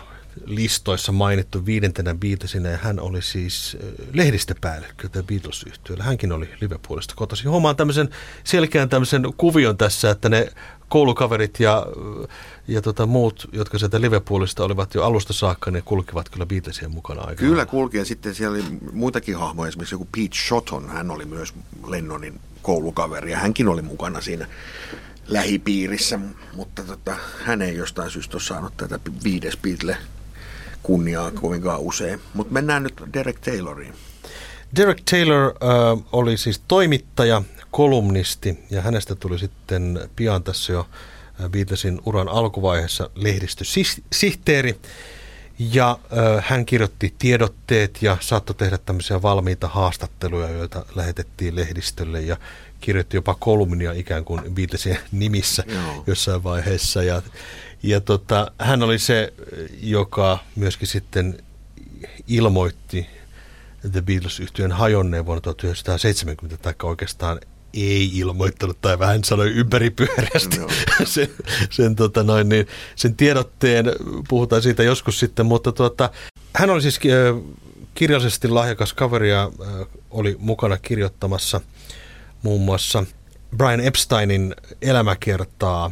listoissa 0.45 1.11
mainittu 1.11 1.65
viidentenä 1.65 2.15
Beatlesinä 2.15 2.69
ja 2.69 2.77
hän 2.77 2.99
oli 2.99 3.21
siis 3.21 3.77
lehdistöpäällikkö 4.13 5.09
tätä 5.09 5.23
beatles 5.23 5.63
yhtiöllä 5.63 6.03
Hänkin 6.03 6.31
oli 6.31 6.49
Liverpoolista 6.61 7.13
kotoisin. 7.17 7.49
Huomaan 7.49 7.75
tämmöisen 7.75 8.09
selkeän 8.43 8.89
tämmöisen 8.89 9.23
kuvion 9.37 9.77
tässä, 9.77 10.09
että 10.09 10.29
ne 10.29 10.51
koulukaverit 10.89 11.59
ja, 11.59 11.85
ja 12.67 12.81
tota 12.81 13.05
muut, 13.05 13.49
jotka 13.51 13.77
sieltä 13.77 14.01
Liverpoolista 14.01 14.63
olivat 14.63 14.95
jo 14.95 15.03
alusta 15.03 15.33
saakka, 15.33 15.71
ne 15.71 15.81
kulkivat 15.81 16.29
kyllä 16.29 16.45
Beatlesien 16.45 16.91
mukana 16.91 17.21
aika. 17.21 17.39
Kyllä 17.39 17.65
kulki 17.65 17.97
ja 17.97 18.05
sitten 18.05 18.35
siellä 18.35 18.55
oli 18.55 18.63
muitakin 18.91 19.37
hahmoja, 19.37 19.67
esimerkiksi 19.67 19.95
joku 19.95 20.07
Pete 20.11 20.35
Shotton, 20.47 20.89
hän 20.89 21.11
oli 21.11 21.25
myös 21.25 21.53
Lennonin 21.87 22.39
koulukaveri 22.61 23.31
ja 23.31 23.37
hänkin 23.37 23.67
oli 23.67 23.81
mukana 23.81 24.21
siinä 24.21 24.47
lähipiirissä, 25.27 26.19
mutta 26.55 26.83
tota, 26.83 27.15
hän 27.43 27.61
ei 27.61 27.75
jostain 27.75 28.11
syystä 28.11 28.37
ole 28.37 28.43
saanut 28.43 28.77
tätä 28.77 28.99
viides 29.23 29.57
Beatle 29.57 29.97
kunniaa 30.83 31.31
kovinkaan 31.31 31.79
usein. 31.79 32.19
Mutta 32.33 32.53
mennään 32.53 32.83
nyt 32.83 32.93
Derek 33.13 33.39
Tayloriin. 33.39 33.93
Derek 34.75 35.01
Taylor 35.11 35.45
äh, 35.45 36.03
oli 36.11 36.37
siis 36.37 36.61
toimittaja, 36.67 37.41
kolumnisti 37.71 38.59
ja 38.69 38.81
hänestä 38.81 39.15
tuli 39.15 39.39
sitten 39.39 40.09
pian 40.15 40.43
tässä 40.43 40.73
jo 40.73 40.87
Beatlesin 41.49 42.01
uran 42.05 42.29
alkuvaiheessa 42.29 43.09
lehdistösihteeri. 43.15 44.79
Ja 45.59 45.91
äh, 45.91 46.45
hän 46.47 46.65
kirjoitti 46.65 47.13
tiedotteet 47.17 48.01
ja 48.01 48.17
saattoi 48.19 48.55
tehdä 48.55 48.77
tämmöisiä 48.77 49.21
valmiita 49.21 49.67
haastatteluja, 49.67 50.49
joita 50.49 50.85
lähetettiin 50.95 51.55
lehdistölle 51.55 52.21
ja 52.21 52.37
kirjoitti 52.81 53.17
jopa 53.17 53.35
kolumnia 53.39 53.91
ikään 53.91 54.25
kuin 54.25 54.41
Beatlesin 54.53 54.97
nimissä 55.11 55.63
Joo. 55.67 56.03
jossain 56.07 56.43
vaiheessa. 56.43 57.03
Ja, 57.03 57.21
ja 57.83 58.01
tota, 58.01 58.51
hän 58.59 58.83
oli 58.83 58.99
se, 58.99 59.33
joka 59.81 60.39
myöskin 60.55 60.87
sitten 60.87 61.43
ilmoitti 62.27 63.07
The 63.91 64.01
beatles 64.01 64.39
yhtyeen 64.39 64.71
hajonneen 64.71 65.25
vuonna 65.25 65.41
1970, 65.41 66.57
tai 66.57 66.73
oikeastaan 66.83 67.39
ei 67.73 68.17
ilmoittanut 68.17 68.81
tai 68.81 68.99
vähän 68.99 69.23
sanoi 69.23 69.49
ympäripyöreästi 69.49 70.57
no. 70.57 70.67
sen, 71.05 71.29
sen, 71.69 71.95
tota 71.95 72.23
noin, 72.23 72.49
niin, 72.49 72.67
sen 72.95 73.15
tiedotteen. 73.15 73.85
Puhutaan 74.27 74.61
siitä 74.61 74.83
joskus 74.83 75.19
sitten, 75.19 75.45
mutta 75.45 75.71
tuota, 75.71 76.09
hän 76.55 76.69
oli 76.69 76.81
siis 76.81 76.99
kirjallisesti 77.93 78.47
lahjakas 78.47 78.93
kaveri 78.93 79.29
ja 79.29 79.51
oli 80.11 80.35
mukana 80.39 80.77
kirjoittamassa 80.77 81.61
muun 82.43 82.61
muassa 82.61 83.05
Brian 83.57 83.79
Epsteinin 83.79 84.55
elämäkertaa 84.81 85.91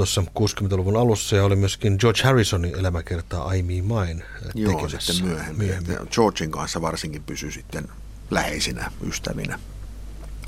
tuossa 0.00 0.22
60-luvun 0.22 0.96
alussa 0.96 1.36
ja 1.36 1.44
oli 1.44 1.56
myöskin 1.56 1.96
George 2.00 2.22
Harrisonin 2.22 2.74
elämäkertaa 2.74 3.52
I 3.52 3.62
Me 3.62 3.72
Mine 3.72 4.24
Joo, 4.54 4.72
tekemässä. 4.72 5.12
sitten 5.12 5.28
myöhemmin. 5.28 5.66
myöhemmin. 5.66 5.96
Georgein 6.10 6.50
kanssa 6.50 6.82
varsinkin 6.82 7.22
pysyi 7.22 7.52
sitten 7.52 7.88
läheisinä 8.30 8.92
ystävinä 9.08 9.58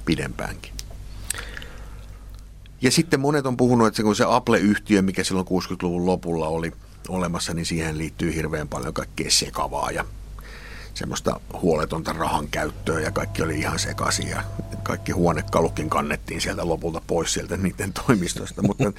pidempäänkin. 0.04 0.72
Ja 2.82 2.90
sitten 2.90 3.20
monet 3.20 3.46
on 3.46 3.56
puhunut, 3.56 3.86
että 3.86 4.02
kun 4.02 4.16
se 4.16 4.24
Apple-yhtiö, 4.28 5.02
mikä 5.02 5.24
silloin 5.24 5.46
60-luvun 5.46 6.06
lopulla 6.06 6.48
oli 6.48 6.72
olemassa, 7.08 7.54
niin 7.54 7.66
siihen 7.66 7.98
liittyy 7.98 8.34
hirveän 8.34 8.68
paljon 8.68 8.94
kaikkea 8.94 9.30
sekavaa 9.30 9.90
ja 9.90 10.04
semmoista 10.94 11.40
huoletonta 11.52 12.12
rahan 12.12 12.48
käyttöä 12.48 13.00
ja 13.00 13.10
kaikki 13.10 13.42
oli 13.42 13.58
ihan 13.58 13.78
sekaisin 13.78 14.28
ja 14.28 14.42
kaikki 14.82 15.12
huonekalukin 15.12 15.90
kannettiin 15.90 16.40
sieltä 16.40 16.68
lopulta 16.68 17.02
pois 17.06 17.32
sieltä 17.32 17.56
niiden 17.56 17.92
toimistosta. 18.06 18.62
Mutta 18.62 18.92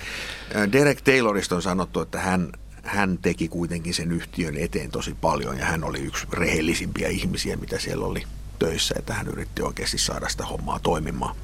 Derek 0.72 1.02
Taylorista 1.02 1.56
on 1.56 1.62
sanottu, 1.62 2.02
että 2.02 2.20
hän, 2.20 2.52
hän 2.84 3.18
teki 3.22 3.48
kuitenkin 3.48 3.94
sen 3.94 4.12
yhtiön 4.12 4.58
eteen 4.58 4.92
tosi 4.92 5.16
paljon 5.22 5.58
ja 5.58 5.66
hän 5.66 5.84
oli 5.84 6.00
yksi 6.00 6.28
rehellisimpiä 6.34 7.08
ihmisiä, 7.08 7.58
mitä 7.58 7.80
siellä 7.80 8.06
oli 8.06 8.24
töissä, 8.60 8.96
että 9.00 9.14
hän 9.14 9.28
yritti 9.28 9.62
oikeasti 9.62 9.98
saada 9.98 10.30
sitä 10.30 10.46
hommaa 10.46 10.80
toimimaan. 10.80 11.36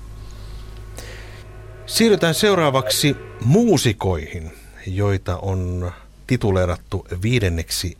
Siirrytään 1.85 2.33
seuraavaksi 2.35 3.15
muusikoihin, 3.41 4.51
joita 4.87 5.37
on 5.37 5.91
tituleerattu 6.27 7.07
viidenneksi 7.21 7.97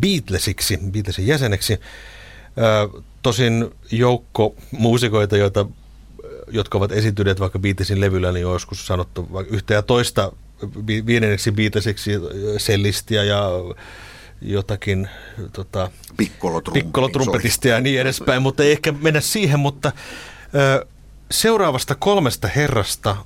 Beatlesiksi, 0.00 0.78
Beatlesin 0.90 1.26
jäseneksi. 1.26 1.80
Tosin 3.22 3.70
joukko 3.90 4.54
muusikoita, 4.70 5.36
joita, 5.36 5.66
jotka 6.50 6.78
ovat 6.78 6.92
esiintyneet 6.92 7.40
vaikka 7.40 7.58
Beatlesin 7.58 8.00
levyllä, 8.00 8.32
niin 8.32 8.46
on 8.46 8.52
joskus 8.52 8.86
sanottu 8.86 9.28
yhtä 9.50 9.74
ja 9.74 9.82
toista 9.82 10.32
viidenneksi 10.86 11.52
Beatlesiksi 11.52 12.10
sellistiä 12.58 13.24
ja 13.24 13.50
jotakin 14.42 15.08
tota, 15.52 15.90
pikkolotrumpetista 16.72 17.68
ja 17.68 17.80
niin 17.80 18.00
edespäin, 18.00 18.42
mutta 18.42 18.62
ei 18.62 18.72
ehkä 18.72 18.92
mennä 18.92 19.20
siihen, 19.20 19.60
mutta 19.60 19.92
ö, 20.54 20.86
seuraavasta 21.30 21.94
kolmesta 21.94 22.48
herrasta 22.48 23.16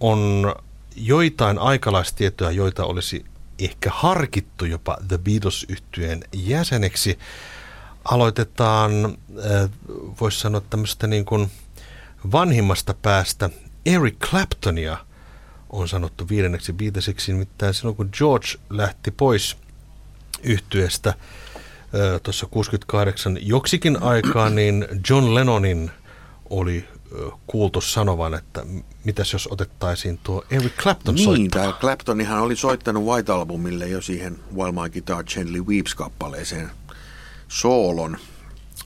on 0.00 0.54
joitain 0.96 1.58
aikalaistietoja, 1.58 2.50
joita 2.50 2.84
olisi 2.84 3.24
ehkä 3.58 3.90
harkittu 3.94 4.64
jopa 4.64 4.96
The 5.08 5.18
beatles 5.18 5.66
yhtyeen 5.68 6.24
jäseneksi. 6.32 7.18
Aloitetaan, 8.04 9.18
voisi 10.20 10.40
sanoa 10.40 10.60
tämmöistä 10.60 11.06
niin 11.06 11.24
kuin 11.24 11.50
vanhimmasta 12.32 12.94
päästä. 12.94 13.50
Eric 13.86 14.18
Claptonia 14.18 14.96
on 15.70 15.88
sanottu 15.88 16.28
viidenneksi 16.28 16.72
Beatlesiksi, 16.72 17.32
nimittäin 17.32 17.74
silloin 17.74 17.96
kun 17.96 18.08
George 18.12 18.48
lähti 18.70 19.10
pois 19.10 19.56
yhtyeestä 20.42 21.14
tuossa 22.22 22.46
68 22.46 23.38
joksikin 23.40 24.02
aikaa, 24.02 24.50
niin 24.50 24.88
John 25.10 25.34
Lennonin 25.34 25.90
oli 26.50 26.88
kuultu 27.46 27.80
sanovan, 27.80 28.34
että 28.34 28.66
mitäs 29.04 29.32
jos 29.32 29.48
otettaisiin 29.50 30.18
tuo 30.18 30.44
Eric 30.50 30.76
Clapton 30.76 31.14
Niin, 31.14 31.50
tämä 31.50 31.72
Claptonihan 31.72 32.42
oli 32.42 32.56
soittanut 32.56 33.04
White 33.04 33.32
Albumille 33.32 33.88
jo 33.88 34.00
siihen 34.00 34.38
While 34.54 34.72
My 34.72 34.90
Guitar 34.90 35.24
Gently 35.24 35.60
Weeps-kappaleeseen 35.60 36.70
soolon. 37.48 38.18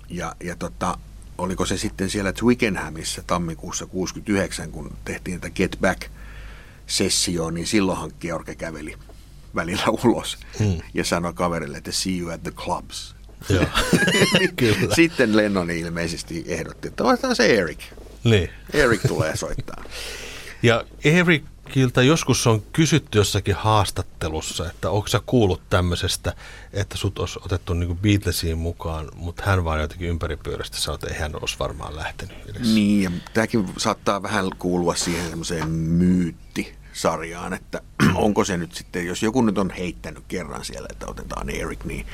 Ja, 0.09 0.37
ja 0.45 0.57
tota, 0.57 0.99
oliko 1.39 1.67
se 1.67 1.79
sitten 1.79 2.11
siellä 2.11 2.33
Twickenhamissa 2.33 3.23
tammikuussa 3.27 3.87
69, 3.87 4.71
kun 4.71 4.97
tehtiin 5.05 5.41
tätä 5.41 5.55
Get 5.55 5.79
Back-sessioon, 5.81 7.55
niin 7.55 7.67
silloinhan 7.67 8.13
George 8.21 8.55
käveli 8.55 8.95
välillä 9.55 9.85
ulos 10.05 10.39
hmm. 10.59 10.79
ja 10.95 11.05
sanoi 11.05 11.33
kaverille, 11.33 11.79
että 11.79 11.93
see 11.93 12.19
you 12.19 12.31
at 12.31 12.43
the 12.43 12.51
clubs. 12.51 13.15
Joo. 13.49 13.67
Sitten 14.97 15.37
Lennon 15.37 15.71
ilmeisesti 15.71 16.45
ehdotti, 16.47 16.89
että 16.89 17.05
otetaan 17.05 17.37
se 17.37 17.47
Eric. 17.47 17.79
Niin. 18.25 18.51
Erik 18.73 19.01
tulee 19.09 19.37
soittaa. 19.37 19.85
Ja 20.63 20.85
Erikiltä 21.05 22.03
joskus 22.03 22.47
on 22.47 22.63
kysytty 22.73 23.19
jossakin 23.19 23.55
haastattelussa, 23.55 24.71
että 24.71 24.91
onko 24.91 25.09
sä 25.09 25.21
kuullut 25.27 25.63
tämmöisestä, 25.71 26.35
että 26.73 26.97
sut 26.97 27.19
olisi 27.19 27.39
otettu 27.45 27.75
niin 27.75 27.99
Beatlesiin 27.99 28.59
mukaan, 28.59 29.09
mutta 29.15 29.43
hän 29.47 29.65
vaan 29.65 29.81
jotenkin 29.81 30.09
ympäripyörästä 30.09 30.77
sanoi, 30.77 30.95
että 30.95 31.07
ei 31.07 31.19
hän 31.19 31.33
olisi 31.41 31.57
varmaan 31.59 31.97
lähtenyt 31.97 32.37
edes. 32.49 32.75
Niin, 32.75 33.03
ja 33.03 33.11
tämäkin 33.35 33.69
saattaa 33.77 34.23
vähän 34.23 34.51
kuulua 34.59 34.95
siihen 34.95 35.29
semmoiseen 35.29 35.71
myytti 35.71 36.75
sarjaan, 36.93 37.53
että 37.53 37.81
onko 38.15 38.45
se 38.45 38.57
nyt 38.57 38.75
sitten, 38.75 39.07
jos 39.07 39.23
joku 39.23 39.43
nyt 39.43 39.59
on 39.59 39.71
heittänyt 39.71 40.25
kerran 40.29 40.65
siellä, 40.65 40.89
että 40.91 41.07
otetaan 41.07 41.51
Erik, 41.51 41.85
niin 41.85 42.07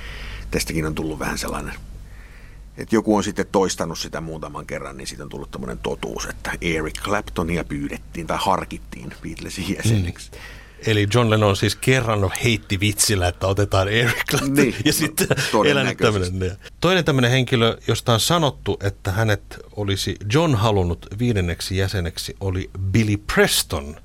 tästäkin 0.50 0.86
on 0.86 0.94
tullut 0.94 1.18
vähän 1.18 1.38
sellainen 1.38 1.74
että 2.78 2.94
joku 2.94 3.16
on 3.16 3.24
sitten 3.24 3.46
toistanut 3.52 3.98
sitä 3.98 4.20
muutaman 4.20 4.66
kerran, 4.66 4.96
niin 4.96 5.06
siitä 5.06 5.22
on 5.22 5.28
tullut 5.28 5.50
tämmöinen 5.50 5.78
totuus, 5.78 6.26
että 6.26 6.52
Eric 6.60 7.02
Claptonia 7.02 7.64
pyydettiin 7.64 8.26
tai 8.26 8.38
harkittiin 8.40 9.14
Beatlesin 9.22 9.74
jäseneksi. 9.76 10.30
Mm. 10.30 10.38
Eli 10.86 11.08
John 11.14 11.30
Lennon 11.30 11.56
siis 11.56 11.76
kerran 11.76 12.30
heitti 12.44 12.80
vitsillä, 12.80 13.28
että 13.28 13.46
otetaan 13.46 13.88
Eric 13.88 14.24
Clapton 14.30 14.54
niin, 14.54 14.74
ja 14.84 14.92
sitten 14.92 15.28
no, 15.52 15.64
elänyt 15.64 15.98
tämmöinen. 15.98 16.56
Toinen 16.80 17.04
tämmöinen 17.04 17.30
henkilö, 17.30 17.78
josta 17.88 18.12
on 18.12 18.20
sanottu, 18.20 18.76
että 18.82 19.12
hänet 19.12 19.58
olisi 19.76 20.16
John 20.32 20.54
halunnut 20.54 21.06
viidenneksi 21.18 21.76
jäseneksi, 21.76 22.36
oli 22.40 22.70
Billy 22.92 23.16
Preston, 23.34 23.96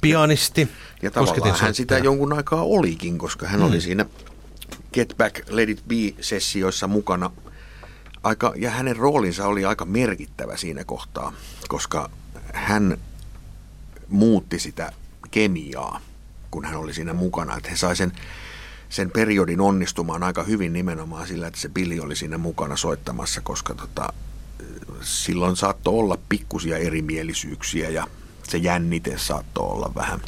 pianisti. 0.00 0.60
Ja, 0.60 0.68
ja 1.02 1.10
tavallaan 1.10 1.60
hän 1.60 1.74
sitä 1.74 1.98
jonkun 1.98 2.32
aikaa 2.32 2.62
olikin, 2.62 3.18
koska 3.18 3.46
hän 3.46 3.60
mm. 3.60 3.66
oli 3.66 3.80
siinä 3.80 4.06
Get 4.92 5.14
Back, 5.18 5.50
Let 5.50 5.68
It 5.68 5.84
Be-sessioissa 5.88 6.86
mukana. 6.86 7.30
Aika, 8.22 8.52
ja 8.56 8.70
hänen 8.70 8.96
roolinsa 8.96 9.46
oli 9.46 9.64
aika 9.64 9.84
merkittävä 9.84 10.56
siinä 10.56 10.84
kohtaa, 10.84 11.32
koska 11.68 12.10
hän 12.52 12.98
muutti 14.08 14.58
sitä 14.58 14.92
kemiaa, 15.30 16.00
kun 16.50 16.64
hän 16.64 16.76
oli 16.76 16.94
siinä 16.94 17.12
mukana. 17.12 17.56
Että 17.56 17.70
he 17.70 17.76
sai 17.76 17.96
sen, 17.96 18.12
sen 18.88 19.10
periodin 19.10 19.60
onnistumaan 19.60 20.22
aika 20.22 20.42
hyvin 20.42 20.72
nimenomaan 20.72 21.26
sillä, 21.26 21.46
että 21.46 21.60
se 21.60 21.68
Billy 21.68 22.00
oli 22.00 22.16
siinä 22.16 22.38
mukana 22.38 22.76
soittamassa, 22.76 23.40
koska 23.40 23.74
tota, 23.74 24.12
silloin 25.00 25.56
saattoi 25.56 25.94
olla 25.94 26.18
pikkusia 26.28 26.78
erimielisyyksiä 26.78 27.88
ja 27.88 28.06
se 28.42 28.58
jännite 28.58 29.18
saattoi 29.18 29.66
olla 29.66 29.92
vähän, 29.94 30.20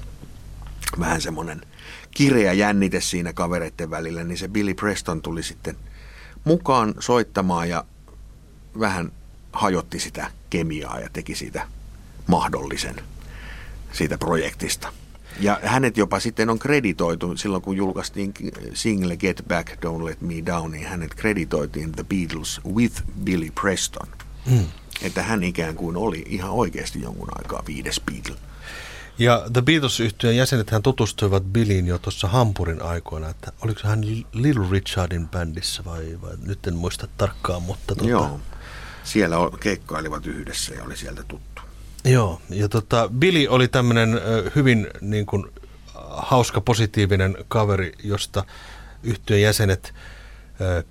vähän 0.98 1.20
semmoinen– 1.20 1.62
kireä 2.14 2.52
jännite 2.52 3.00
siinä 3.00 3.32
kavereiden 3.32 3.90
välillä, 3.90 4.24
niin 4.24 4.38
se 4.38 4.48
Billy 4.48 4.74
Preston 4.74 5.22
tuli 5.22 5.42
sitten 5.42 5.76
mukaan 6.44 6.94
soittamaan 7.00 7.68
ja 7.68 7.84
vähän 8.80 9.12
hajotti 9.52 10.00
sitä 10.00 10.30
kemiaa 10.50 11.00
ja 11.00 11.08
teki 11.12 11.34
siitä 11.34 11.66
mahdollisen 12.26 12.96
siitä 13.92 14.18
projektista. 14.18 14.92
Ja 15.40 15.60
hänet 15.62 15.96
jopa 15.96 16.20
sitten 16.20 16.50
on 16.50 16.58
kreditoitu, 16.58 17.36
silloin 17.36 17.62
kun 17.62 17.76
julkaistiin 17.76 18.34
single 18.74 19.16
Get 19.16 19.44
Back, 19.48 19.68
Don't 19.72 20.04
Let 20.04 20.20
Me 20.20 20.34
Down, 20.46 20.70
niin 20.70 20.86
hänet 20.86 21.14
kreditoitiin 21.14 21.92
The 21.92 22.04
Beatles 22.04 22.60
with 22.74 23.02
Billy 23.24 23.50
Preston. 23.60 24.08
Mm. 24.46 24.64
Että 25.02 25.22
hän 25.22 25.44
ikään 25.44 25.74
kuin 25.74 25.96
oli 25.96 26.24
ihan 26.28 26.50
oikeasti 26.50 27.02
jonkun 27.02 27.28
aikaa 27.38 27.62
viides 27.66 28.00
Beatle. 28.00 28.36
Ja 29.18 29.46
The 29.52 29.62
beatles 29.62 30.00
yhtyeen 30.00 30.36
jäsenet 30.36 30.70
hän 30.70 30.82
tutustuivat 30.82 31.42
Billyin 31.44 31.86
jo 31.86 31.98
tuossa 31.98 32.28
Hampurin 32.28 32.82
aikoina, 32.82 33.28
että 33.28 33.52
oliko 33.60 33.80
hän 33.84 34.00
Little 34.32 34.66
Richardin 34.70 35.28
bändissä 35.28 35.84
vai, 35.84 36.18
vai 36.22 36.32
nyt 36.46 36.66
en 36.66 36.74
muista 36.74 37.08
tarkkaan, 37.18 37.62
mutta 37.62 37.94
tota, 37.94 38.10
Joo. 38.10 38.40
Siellä 39.04 39.36
keikkailivat 39.60 40.26
yhdessä 40.26 40.74
ja 40.74 40.84
oli 40.84 40.96
sieltä 40.96 41.22
tuttu. 41.28 41.62
Joo, 42.04 42.40
ja 42.50 42.68
tota, 42.68 43.10
Billy 43.18 43.46
oli 43.48 43.68
tämmöinen 43.68 44.20
hyvin 44.54 44.86
niin 45.00 45.26
kuin, 45.26 45.46
hauska, 46.08 46.60
positiivinen 46.60 47.36
kaveri, 47.48 47.92
josta 48.02 48.44
yhtyeen 49.02 49.42
jäsenet 49.42 49.94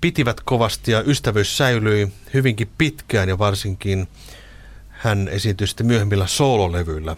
pitivät 0.00 0.40
kovasti 0.40 0.92
ja 0.92 1.02
ystävyys 1.02 1.56
säilyi 1.56 2.12
hyvinkin 2.34 2.70
pitkään 2.78 3.28
ja 3.28 3.38
varsinkin 3.38 4.08
hän 4.88 5.28
esiintyi 5.28 5.66
sitten 5.66 5.86
myöhemmillä 5.86 6.26
soololevyillä, 6.26 7.16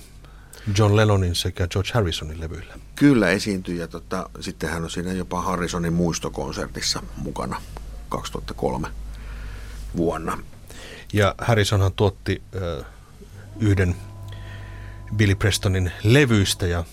John 0.78 0.96
Lennonin 0.96 1.34
sekä 1.34 1.66
George 1.68 1.90
Harrisonin 1.94 2.40
levyillä. 2.40 2.74
Kyllä 2.94 3.30
esiintyi 3.30 3.78
ja 3.78 3.88
tota, 3.88 4.30
sitten 4.40 4.70
hän 4.70 4.84
on 4.84 4.90
siinä 4.90 5.12
jopa 5.12 5.42
Harrisonin 5.42 5.92
muistokonsertissa 5.92 7.02
mukana 7.16 7.62
2003 8.08 8.88
vuonna. 9.96 10.38
Ja 11.12 11.34
Harrisonhan 11.38 11.92
tuotti 11.92 12.42
ö, 12.54 12.84
yhden 13.60 13.96
Billy 15.16 15.34
Prestonin 15.34 15.92
levyistä 16.02 16.66
ja 16.66 16.84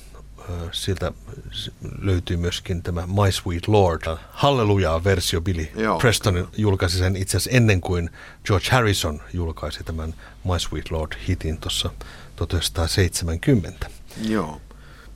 ö, 0.49 0.51
sieltä 0.71 1.11
s- 1.51 1.71
löytyy 2.01 2.37
myöskin 2.37 2.83
tämä 2.83 3.07
My 3.07 3.31
Sweet 3.31 3.67
Lord. 3.67 4.17
Hallelujaa-versio 4.31 5.41
Billy 5.41 5.67
Joo. 5.75 5.99
Preston 5.99 6.47
julkaisi 6.57 6.97
sen 6.97 7.15
itse 7.15 7.37
asiassa 7.37 7.57
ennen 7.57 7.81
kuin 7.81 8.09
George 8.45 8.67
Harrison 8.71 9.21
julkaisi 9.33 9.83
tämän 9.83 10.13
My 10.43 10.59
Sweet 10.59 10.91
Lord-hitin 10.91 11.57
tuossa 11.57 11.89
1970. 12.35 13.89
Joo. 14.21 14.61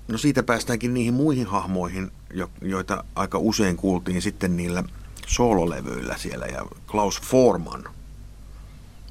No 0.08 0.18
siitä 0.18 0.44
päästäänkin 0.44 0.94
niihin 0.94 1.14
muihin 1.14 1.48
hahmoihin, 1.48 2.12
jo- 2.34 2.52
joita 2.62 3.04
aika 3.16 3.38
usein 3.38 3.78
kuultiin 3.78 4.22
sitten 4.22 4.58
niillä 4.58 4.84
soololevyillä 5.28 6.18
siellä. 6.18 6.46
Ja 6.46 6.66
Klaus 6.92 7.22
Forman 7.22 7.84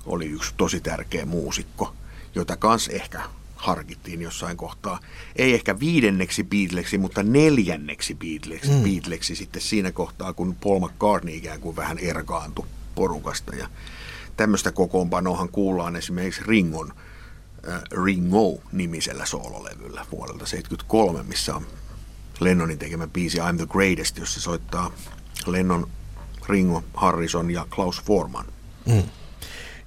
oli 0.07 0.27
yksi 0.27 0.55
tosi 0.57 0.81
tärkeä 0.81 1.27
muusikko, 1.27 1.95
jota 2.35 2.57
kans 2.57 2.89
ehkä 2.89 3.21
harkittiin 3.57 4.23
jossain 4.23 4.57
kohtaa. 4.57 5.01
Ei 5.37 5.55
ehkä 5.55 5.81
viidenneksi 5.81 6.45
Beatleksi, 6.45 6.99
mutta 6.99 7.23
neljänneksi 7.23 8.15
Beatleksi, 8.15 8.71
mm. 8.71 8.83
Beatleksi 8.83 9.37
sitten 9.37 9.63
siinä 9.63 9.93
kohtaa, 9.93 10.33
kun 10.33 10.55
Paul 10.55 10.81
McCartney 10.81 11.35
ikään 11.35 11.61
kuin 11.61 11.77
vähän 11.77 11.99
erkaantui 11.99 12.67
porukasta. 12.95 13.57
Ja 13.57 13.69
tämmöistä 14.37 14.73
kokoonpanoahan 14.73 15.49
kuullaan 15.49 15.97
esimerkiksi 15.97 16.43
Ringon 16.47 16.93
Ringo-nimisellä 18.05 19.27
soololevyllä 19.27 20.07
vuodelta 20.13 20.39
1973, 20.39 21.23
missä 21.23 21.55
on 21.55 21.67
Lennonin 22.41 22.79
tekemä 22.79 23.07
biisi 23.07 23.39
I'm 23.39 23.57
the 23.57 23.67
Greatest, 23.67 24.19
jossa 24.19 24.41
soittaa 24.41 24.91
Lennon, 25.47 25.89
Ringo, 26.49 26.85
Harrison 26.95 27.51
ja 27.51 27.67
Klaus 27.75 28.03
Forman. 28.03 28.47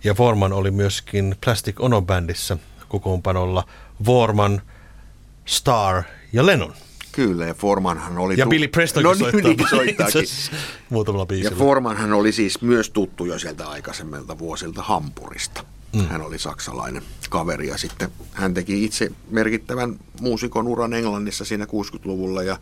Ja 0.04 0.14
Forman 0.14 0.54
oli 0.54 0.72
myöskin 0.72 1.36
Plastic 1.46 1.76
Ono 1.80 2.02
bändissä 2.02 2.58
kokoonpanolla 2.88 3.64
Vorman, 4.06 4.62
Star 5.46 6.04
ja 6.34 6.46
Lennon. 6.46 6.74
Kyllä, 7.12 7.46
ja 7.46 7.54
Formanhan 7.54 8.18
oli... 8.18 8.38
Ja 8.38 8.46
tu- 8.46 8.50
Billy 8.50 8.68
Prestonkin 8.68 9.10
no, 9.10 9.14
niin, 9.14 9.32
soittaa. 9.32 9.52
niin, 9.52 9.70
soittaakin. 9.70 10.26
Muutamalla 10.90 11.22
Ja 11.22 11.26
biisillä. 11.26 11.58
Formanhan 11.58 12.14
oli 12.14 12.32
siis 12.32 12.62
myös 12.62 12.90
tuttu 12.90 13.26
jo 13.26 13.40
sieltä 13.40 13.70
aikaisemmilta 13.70 14.40
vuosilta 14.40 14.82
Hampurista. 14.82 15.64
Mm. 15.94 16.08
Hän 16.08 16.22
oli 16.22 16.40
saksalainen 16.40 17.04
kaveri 17.30 17.68
ja 17.68 17.78
sitten 17.78 18.12
hän 18.34 18.54
teki 18.54 18.86
itse 18.86 19.12
merkittävän 19.30 19.96
muusikon 20.22 20.68
uran 20.68 20.94
Englannissa 20.94 21.46
siinä 21.46 21.66
60-luvulla 21.66 22.44
ja 22.44 22.60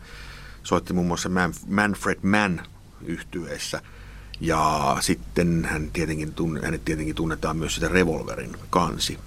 soitti 0.62 0.92
muun 0.92 1.06
muassa 1.06 1.28
Man- 1.28 1.54
Manfred 1.66 2.18
Mann 2.22 2.60
yhtyeessä. 3.04 3.80
Ja 4.40 4.96
sitten 5.00 5.68
hän 5.70 5.90
tietenkin 5.92 6.34
tunne, 6.34 6.60
hänet 6.64 6.84
tietenkin 6.84 7.14
tunnetaan 7.14 7.56
myös 7.56 7.74
sitä 7.74 7.88
Revolverin 7.88 8.56
kansi. 8.70 9.18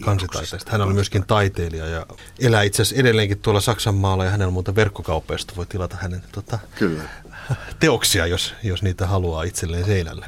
kansitaiteesta. 0.00 0.70
Hän 0.72 0.80
oli 0.80 0.94
myöskin 0.94 1.26
taiteilija 1.26 1.86
ja 1.86 2.06
elää 2.38 2.62
itse 2.62 2.82
asiassa 2.82 3.00
edelleenkin 3.00 3.38
tuolla 3.38 3.60
Saksan 3.60 3.94
maalla 3.94 4.24
ja 4.24 4.30
hänellä 4.30 4.50
muuta 4.52 4.74
verkkokauppeista 4.74 5.56
voi 5.56 5.66
tilata 5.66 5.96
hänen 6.00 6.22
tota, 6.32 6.58
Kyllä. 6.78 7.02
teoksia, 7.80 8.26
jos, 8.26 8.54
jos 8.62 8.82
niitä 8.82 9.06
haluaa 9.06 9.42
itselleen 9.42 9.84
seinälle. 9.84 10.26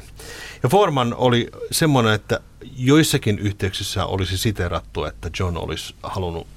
Ja 0.63 0.69
Forman 0.69 1.13
oli 1.13 1.51
semmoinen, 1.71 2.13
että 2.13 2.39
joissakin 2.77 3.39
yhteyksissä 3.39 4.05
olisi 4.05 4.37
siterattu, 4.37 5.03
että 5.03 5.29
John 5.39 5.57
olisi 5.57 5.95
halunnut 6.03 6.47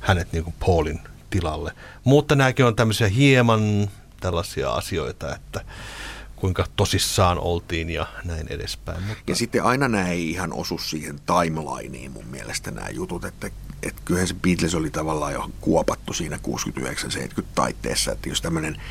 hänet 0.00 0.32
niin 0.32 0.44
kuin 0.44 0.54
Paulin 0.66 1.00
tilalle. 1.30 1.72
Mutta 2.04 2.34
nämäkin 2.34 2.64
on 2.64 2.76
tämmöisiä 2.76 3.08
hieman 3.08 3.90
tällaisia 4.20 4.70
asioita, 4.70 5.34
että 5.34 5.64
kuinka 6.36 6.66
tosissaan 6.76 7.38
oltiin 7.38 7.90
ja 7.90 8.06
näin 8.24 8.46
edespäin. 8.50 9.02
Mutta... 9.02 9.22
Ja 9.26 9.36
sitten 9.36 9.64
aina 9.64 9.88
nämä 9.88 10.08
ei 10.08 10.30
ihan 10.30 10.52
osu 10.52 10.78
siihen 10.78 11.20
timelineen 11.20 12.12
mun 12.12 12.26
mielestä 12.26 12.70
nämä 12.70 12.88
jutut, 12.88 13.24
että, 13.24 13.50
että 13.82 14.02
kyllähän 14.04 14.28
se 14.28 14.34
Beatles 14.34 14.74
oli 14.74 14.90
tavallaan 14.90 15.32
jo 15.32 15.50
kuopattu 15.60 16.12
siinä 16.12 16.38
69-70 17.40 17.42
taitteessa, 17.54 18.12
että 18.12 18.28
jos 18.28 18.40
tämmöinen 18.40 18.82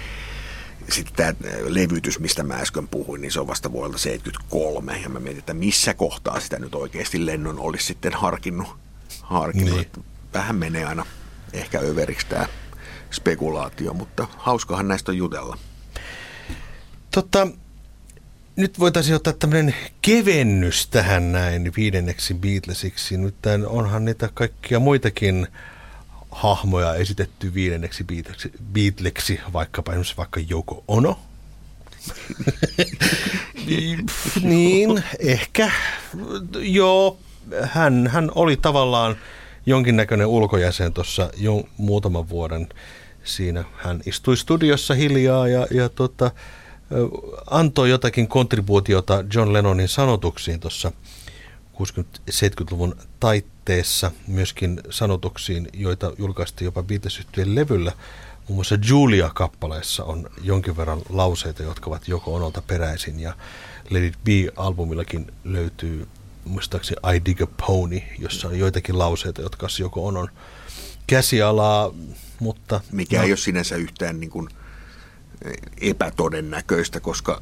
sitten 0.89 1.36
tämä 1.36 1.52
levytys, 1.67 2.19
mistä 2.19 2.43
mä 2.43 2.54
äsken 2.54 2.88
puhuin, 2.88 3.21
niin 3.21 3.32
se 3.32 3.39
on 3.39 3.48
vasta 3.48 3.71
vuodelta 3.71 3.98
73, 3.98 4.98
ja 4.98 5.10
mä 5.10 5.19
mietin, 5.19 5.39
että 5.39 5.54
missä 5.54 5.93
kohtaa 5.93 6.39
sitä 6.39 6.60
nyt 6.60 6.76
oikeasti 6.76 7.26
Lennon 7.26 7.60
olisi 7.60 7.86
sitten 7.86 8.13
harkinnut. 8.13 8.67
harkinnut. 9.21 9.76
Niin. 9.76 10.06
Vähän 10.34 10.56
menee 10.56 10.86
aina 10.86 11.06
ehkä 11.54 11.80
överiksi 11.80 12.28
tämä 12.28 12.48
spekulaatio, 13.12 13.93
mutta 13.93 14.28
hauskahan 14.38 14.88
näistä 14.88 15.12
on 15.12 15.17
jutella. 15.17 15.58
Tota, 17.12 17.48
nyt 18.56 18.80
voitaisiin 18.80 19.15
ottaa 19.15 19.34
tämmöinen 19.34 19.76
kevennys 20.02 20.88
tähän 20.88 21.32
näin 21.32 21.71
viidenneksi 21.78 22.34
Beatlesiksi. 22.34 23.17
Nyt 23.17 23.36
onhan 23.67 24.06
niitä 24.06 24.30
kaikkia 24.34 24.80
muitakin 24.80 25.48
hahmoja 26.32 26.96
esitetty 26.96 27.54
viidenneksi 27.54 28.04
Beatleksi, 28.04 28.52
Beatleksi 28.74 29.42
vaikkapa 29.54 29.92
esimerkiksi 29.92 30.18
vaikka 30.18 30.40
Joko 30.50 30.84
Ono. 30.88 31.20
niin, 34.42 35.04
ehkä. 35.20 35.72
Joo, 36.60 37.18
hän, 37.62 38.08
hän 38.08 38.32
oli 38.36 38.58
tavallaan 38.58 39.16
jonkinnäköinen 39.66 40.28
ulkojäsen 40.28 40.94
tuossa 40.94 41.30
jo 41.38 41.64
muutaman 41.78 42.30
vuoden 42.30 42.70
siinä. 43.24 43.64
Hän 43.76 44.02
istui 44.06 44.38
studiossa 44.38 44.94
hiljaa 44.94 45.48
ja, 45.48 45.68
ja 45.72 45.90
tota, 45.90 46.32
antoi 47.50 47.90
jotakin 47.90 48.28
kontribuutiota 48.28 49.24
John 49.34 49.54
Lennonin 49.54 49.88
sanotuksiin 49.88 50.60
tuossa 50.60 50.92
60-70-luvun 51.74 52.96
taitteessa, 53.20 53.55
myöskin 54.28 54.82
sanotuksiin, 54.89 55.67
joita 55.73 56.12
julkaistiin 56.17 56.65
jopa 56.65 56.84
beatles 56.84 57.21
levyllä. 57.45 57.91
Muun 58.47 58.58
muassa 58.58 58.78
Julia-kappaleessa 58.89 60.04
on 60.04 60.30
jonkin 60.41 60.78
verran 60.78 61.01
lauseita, 61.10 61.63
jotka 61.63 61.89
ovat 61.89 62.08
joko 62.08 62.36
onolta 62.36 62.62
peräisin, 62.62 63.19
ja 63.19 63.34
Let 63.89 64.04
It 64.04 64.17
Be-albumillakin 64.23 65.32
löytyy 65.43 66.08
muistaakseni 66.45 67.15
I 67.15 67.25
Dig 67.25 67.41
a 67.41 67.47
Pony, 67.67 68.01
jossa 68.19 68.47
on 68.47 68.60
joitakin 68.60 68.99
lauseita, 68.99 69.41
jotka 69.41 69.65
on 69.65 69.69
joko 69.80 70.08
onon 70.08 70.28
käsialaa, 71.08 71.91
mutta... 72.39 72.82
mikä 72.91 73.17
no. 73.17 73.23
ei 73.23 73.32
ole 73.32 73.38
sinänsä 73.38 73.75
yhtään 73.75 74.19
niin 74.19 74.30
kuin 74.30 74.49
epätodennäköistä, 75.82 76.99
koska 76.99 77.41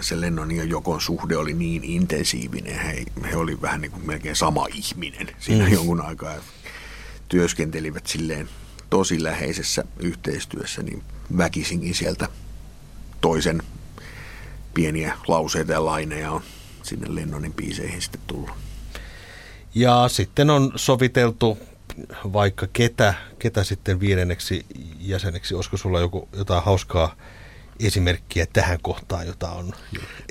se 0.00 0.20
Lennonin 0.20 0.56
ja 0.56 0.64
Jokon 0.64 1.00
suhde 1.00 1.36
oli 1.36 1.52
niin 1.52 1.84
intensiivinen. 1.84 2.78
He, 2.78 3.04
he 3.30 3.36
oli 3.36 3.62
vähän 3.62 3.80
niin 3.80 3.90
kuin 3.90 4.06
melkein 4.06 4.36
sama 4.36 4.66
ihminen 4.74 5.28
siinä 5.38 5.66
mm. 5.66 5.72
jonkun 5.72 6.00
aikaa. 6.00 6.34
Työskentelivät 7.28 8.06
silleen 8.06 8.48
tosi 8.90 9.22
läheisessä 9.22 9.84
yhteistyössä, 9.98 10.82
niin 10.82 11.02
väkisinkin 11.38 11.94
sieltä 11.94 12.28
toisen 13.20 13.62
pieniä 14.74 15.18
lauseita 15.28 15.72
ja 15.72 15.84
laineja 15.84 16.30
on 16.30 16.42
sinne 16.82 17.14
Lennonin 17.14 17.52
biiseihin 17.52 18.02
sitten 18.02 18.20
tullut. 18.26 18.50
Ja 19.74 20.04
sitten 20.08 20.50
on 20.50 20.72
soviteltu 20.76 21.58
vaikka 22.32 22.66
ketä, 22.72 23.14
ketä 23.38 23.64
sitten 23.64 24.00
viidenneksi 24.00 24.66
jäseneksi. 24.98 25.54
Olisiko 25.54 25.76
sulla 25.76 26.00
joku, 26.00 26.28
jotain 26.36 26.64
hauskaa 26.64 27.16
esimerkkiä 27.80 28.46
tähän 28.52 28.78
kohtaan, 28.82 29.26
jota 29.26 29.50
on 29.50 29.72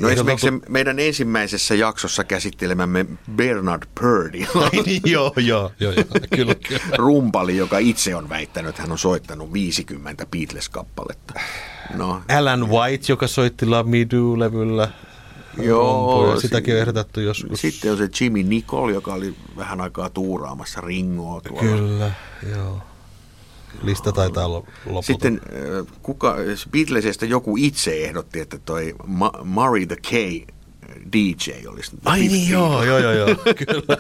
No 0.01 0.09
esimerkiksi 0.09 0.47
se 0.47 0.53
meidän 0.69 0.99
ensimmäisessä 0.99 1.75
jaksossa 1.75 2.23
käsittelemämme 2.23 3.05
Bernard 3.35 3.83
Purdy, 3.99 4.45
niin, 4.85 5.01
joo, 5.05 5.33
joo, 5.37 5.71
joo, 5.79 5.91
joo, 5.91 6.05
kyllä, 6.35 6.55
kyllä. 6.55 6.81
rumpali, 6.97 7.57
joka 7.57 7.77
itse 7.77 8.15
on 8.15 8.29
väittänyt, 8.29 8.69
että 8.69 8.81
hän 8.81 8.91
on 8.91 8.97
soittanut 8.97 9.53
50 9.53 10.25
Beatles-kappaletta. 10.25 11.39
No, 11.95 12.21
Alan 12.37 12.69
White, 12.69 13.05
joka 13.09 13.27
soitti 13.27 13.65
Love 13.65 13.89
Me 13.89 13.97
Do-levyllä. 13.97 14.89
Joo, 15.57 16.39
sitäkin 16.39 16.73
on 16.73 16.79
ehdotettu 16.79 17.19
joskus. 17.19 17.61
Sitten 17.61 17.91
on 17.91 17.97
se 17.97 18.09
Jimmy 18.21 18.43
Nicol, 18.43 18.89
joka 18.89 19.13
oli 19.13 19.35
vähän 19.57 19.81
aikaa 19.81 20.09
tuuraamassa 20.09 20.81
ringoa 20.81 21.41
tuolla. 21.41 21.61
Kyllä, 21.61 22.11
joo. 22.55 22.81
Lista 23.84 24.11
taitaa 24.11 24.45
olla 24.45 24.57
loputon. 24.57 25.03
Sitten 25.03 25.41
äh, 25.43 25.88
kuka, 26.01 26.36
Beatlesista 26.71 27.26
joku 27.26 27.55
itse 27.57 28.05
ehdotti, 28.05 28.39
että 28.39 28.57
toi 28.57 28.95
Murray 29.43 29.86
the 29.86 29.95
K 29.95 30.11
DJ 31.13 31.67
olisi. 31.67 31.91
Ai 32.05 32.19
niin, 32.19 32.49
joo, 32.49 32.83
joo, 32.83 32.99
joo, 32.99 33.13
joo, 33.13 33.27
kyllä. 33.67 33.97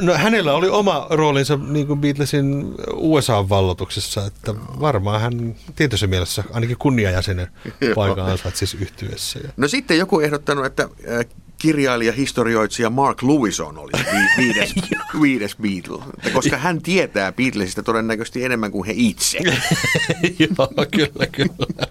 No, 0.00 0.14
hänellä 0.14 0.52
oli 0.52 0.68
oma 0.68 1.06
roolinsa 1.10 1.58
niin 1.68 1.86
kuin 1.86 2.00
Beatlesin 2.00 2.74
USA-vallotuksessa, 2.92 4.26
että 4.26 4.54
varmaan 4.80 5.20
hän 5.20 5.54
tietyssä 5.76 6.06
mielessä 6.06 6.44
ainakin 6.52 6.76
kunniajäsenen 6.76 7.48
paikan 7.94 8.26
ansaitsisi 8.26 8.76
yhtyessä. 8.80 9.38
Ja. 9.38 9.48
No 9.56 9.68
sitten 9.68 9.98
joku 9.98 10.20
ehdottanut, 10.20 10.66
että 10.66 10.82
äh, 10.82 11.26
kirjailija, 11.58 12.12
historioitsija 12.12 12.90
Mark 12.90 13.22
Lewison 13.22 13.78
oli 13.78 13.92
vi- 13.92 14.36
viides, 14.44 14.74
viides 15.22 15.56
Beatle, 15.56 16.02
koska 16.32 16.56
hän 16.56 16.82
tietää 16.82 17.32
Beatlesista 17.32 17.82
todennäköisesti 17.82 18.44
enemmän 18.44 18.70
kuin 18.70 18.86
he 18.86 18.92
itse. 18.96 19.38
joo, 20.38 20.68
kyllä, 20.90 21.26
kyllä. 21.32 21.86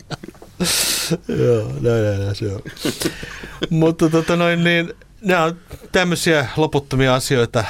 Joo, 1.27 1.67
näin, 1.67 2.03
näin, 2.03 2.19
näin 2.19 2.35
se 2.35 2.51
on. 2.55 2.61
Mutta 3.69 4.09
tota 4.09 4.35
noin, 4.35 4.63
niin, 4.63 4.93
nämä 5.21 5.43
on 5.43 5.57
tämmöisiä 5.91 6.47
loputtomia 6.57 7.15
asioita, 7.15 7.63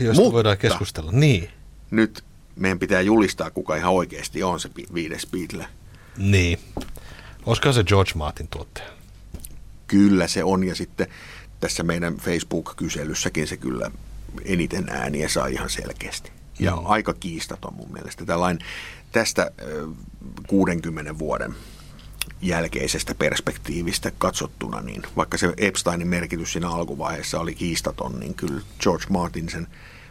joista 0.00 0.22
Mutta- 0.22 0.34
voidaan 0.34 0.58
keskustella. 0.58 1.12
Niin, 1.12 1.50
Nyt 1.90 2.24
meidän 2.56 2.78
pitää 2.78 3.00
julistaa, 3.00 3.50
kuka 3.50 3.76
ihan 3.76 3.92
oikeasti 3.92 4.42
on 4.42 4.60
se 4.60 4.70
viides 4.94 5.26
Beatle. 5.26 5.66
niin. 6.16 6.58
Olisiko 7.46 7.72
se 7.72 7.84
George 7.84 8.12
Martin 8.14 8.48
tuottaja? 8.48 8.86
Kyllä 9.86 10.26
se 10.26 10.44
on, 10.44 10.64
ja 10.64 10.74
sitten 10.74 11.06
tässä 11.60 11.82
meidän 11.82 12.16
Facebook-kyselyssäkin 12.16 13.46
se 13.48 13.56
kyllä 13.56 13.90
eniten 14.44 14.88
ääniä 14.88 15.28
sai 15.28 15.52
ihan 15.52 15.70
selkeästi. 15.70 16.30
Ja 16.58 16.76
Mm. 16.76 16.82
aika 16.86 17.14
kiistaton 17.14 17.74
mun 17.74 17.92
mielestä. 17.92 18.24
Tällain 18.26 18.58
tästä 19.12 19.50
ö, 19.62 19.88
60 20.46 21.18
vuoden 21.18 21.54
jälkeisestä 22.42 23.14
perspektiivistä 23.14 24.12
katsottuna, 24.18 24.80
niin 24.80 25.02
vaikka 25.16 25.38
se 25.38 25.52
Epsteinin 25.56 26.08
merkitys 26.08 26.52
siinä 26.52 26.70
alkuvaiheessa 26.70 27.40
oli 27.40 27.54
kiistaton, 27.54 28.20
niin 28.20 28.34
kyllä 28.34 28.60
George 28.80 29.04
Martin 29.08 29.48
sen 29.48 29.66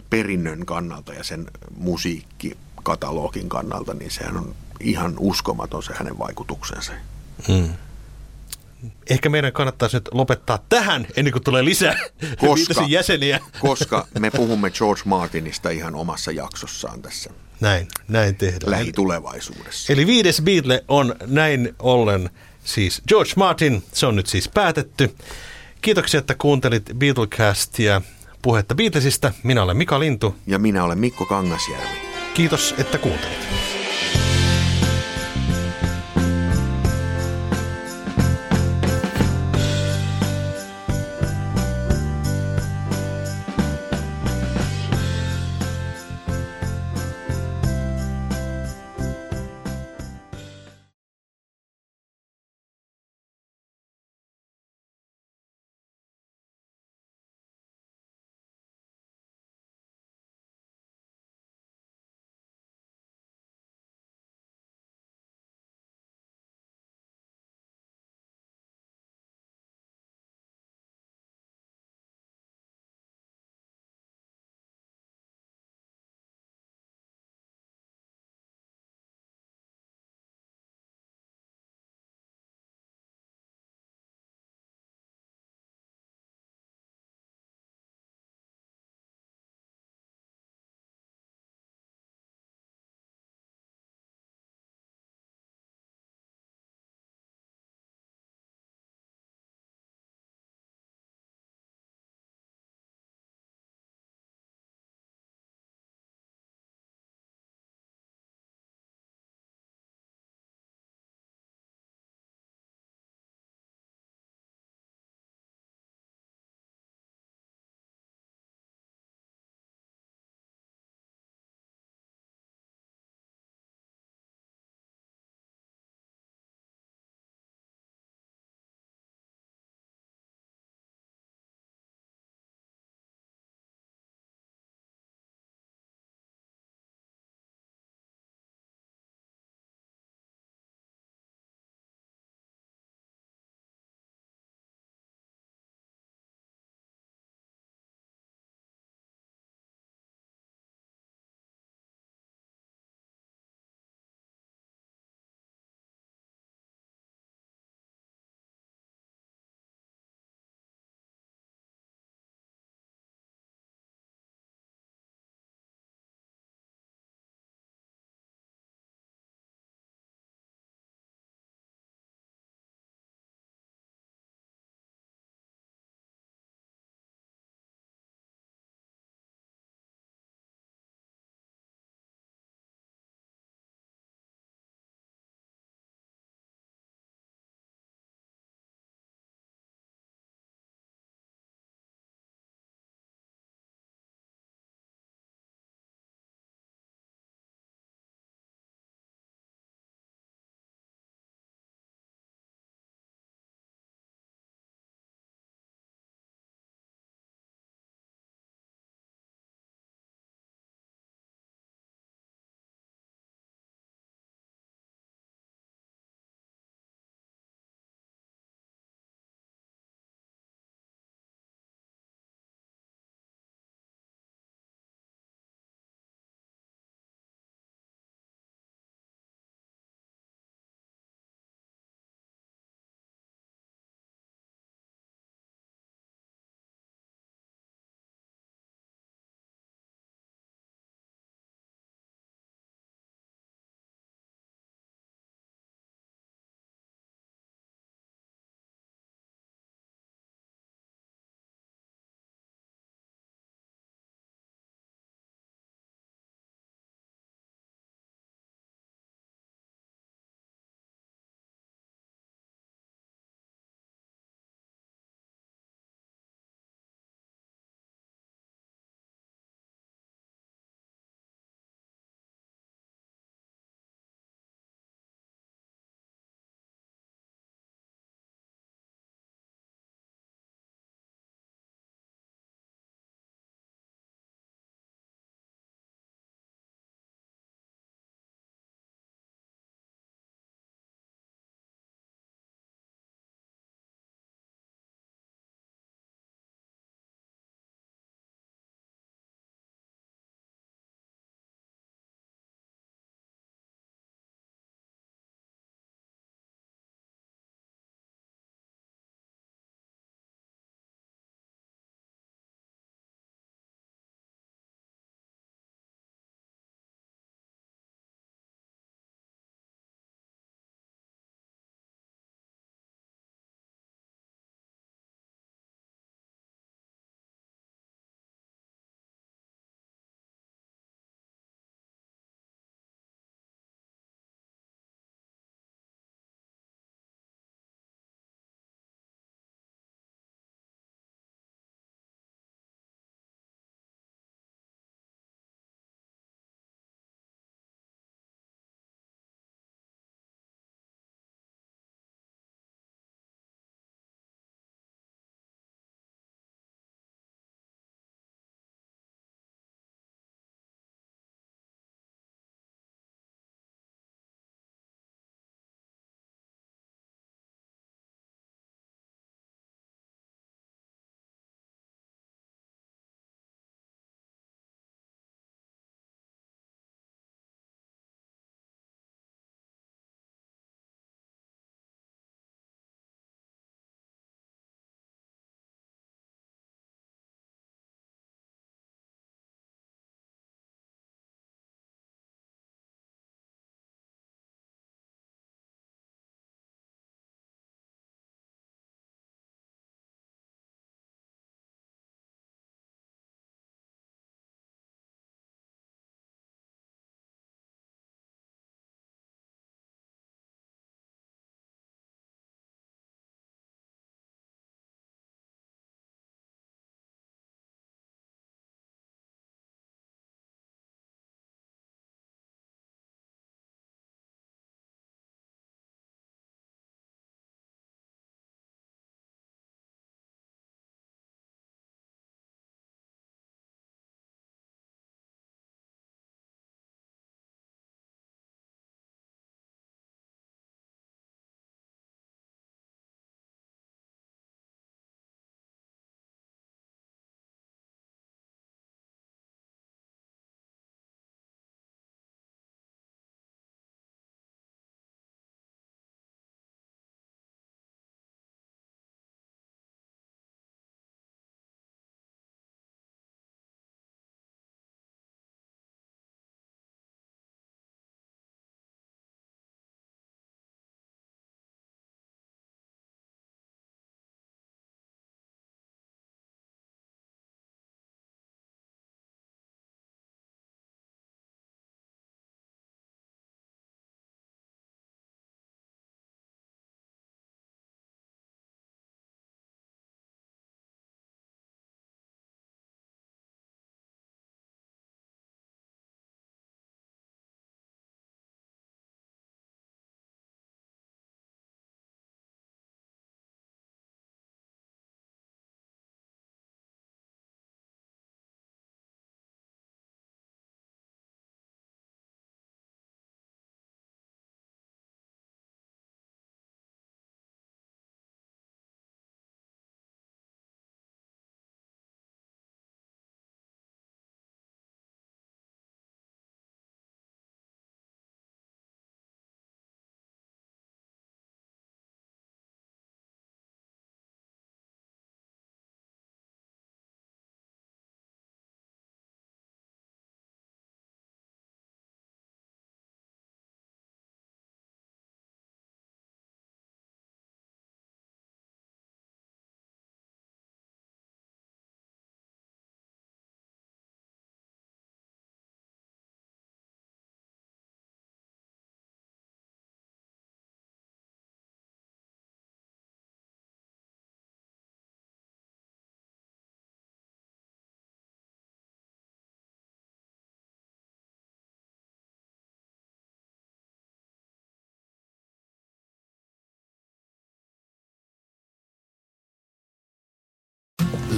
perinnön 0.10 0.66
kannalta 0.66 1.14
ja 1.14 1.24
sen 1.24 1.48
musiikkikatalogin 1.78 3.50
kannalta, 3.50 3.94
niin 3.94 4.12
sehän 4.12 4.38
on 4.38 4.56
ihan 4.80 5.14
uskomaton 5.20 5.84
se 5.84 5.94
hänen 5.94 6.20
vaikutuksensa. 6.20 6.92
Hmm. 7.48 7.70
Ehkä 9.10 9.30
meidän 9.30 9.54
kannattaisi 9.54 9.98
nyt 9.98 10.10
lopettaa 10.12 10.60
tähän, 10.70 11.08
ennen 11.16 11.32
kuin 11.32 11.44
tulee 11.44 11.66
lisää 11.66 11.96
Koska? 12.48 12.86
Jäseniä. 12.88 13.40
koska 13.60 14.08
me 14.20 14.32
puhumme 14.32 14.72
George 14.72 15.02
Martinista 15.06 15.70
ihan 15.70 15.96
omassa 15.96 16.32
jaksossaan 16.32 17.02
tässä 17.02 17.30
Näin, 17.62 17.88
näin 18.08 18.36
tehdään. 18.36 18.72
lähitulevaisuudessa. 18.72 19.94
Eli 19.94 20.08
viides 20.08 20.42
Beatle 20.42 20.84
on 20.88 21.16
näin 21.28 21.76
ollen 21.80 22.30
siis 22.64 23.02
George 23.08 23.32
Martin. 23.36 23.84
Se 23.94 24.06
on 24.06 24.16
nyt 24.16 24.28
siis 24.28 24.50
päätetty. 24.50 25.16
Kiitoksia, 25.82 26.18
että 26.18 26.36
kuuntelit 26.36 26.90
Beatlecastia 26.98 28.02
puhetta 28.42 28.76
Beatlesista. 28.76 29.34
Minä 29.44 29.64
olen 29.64 29.78
Mika 29.78 30.00
Lintu. 30.00 30.36
Ja 30.48 30.60
minä 30.60 30.84
olen 30.84 30.98
Mikko 30.98 31.26
Kangasjärvi. 31.26 31.98
Kiitos, 32.34 32.76
että 32.78 32.98
kuuntelit. 32.98 33.81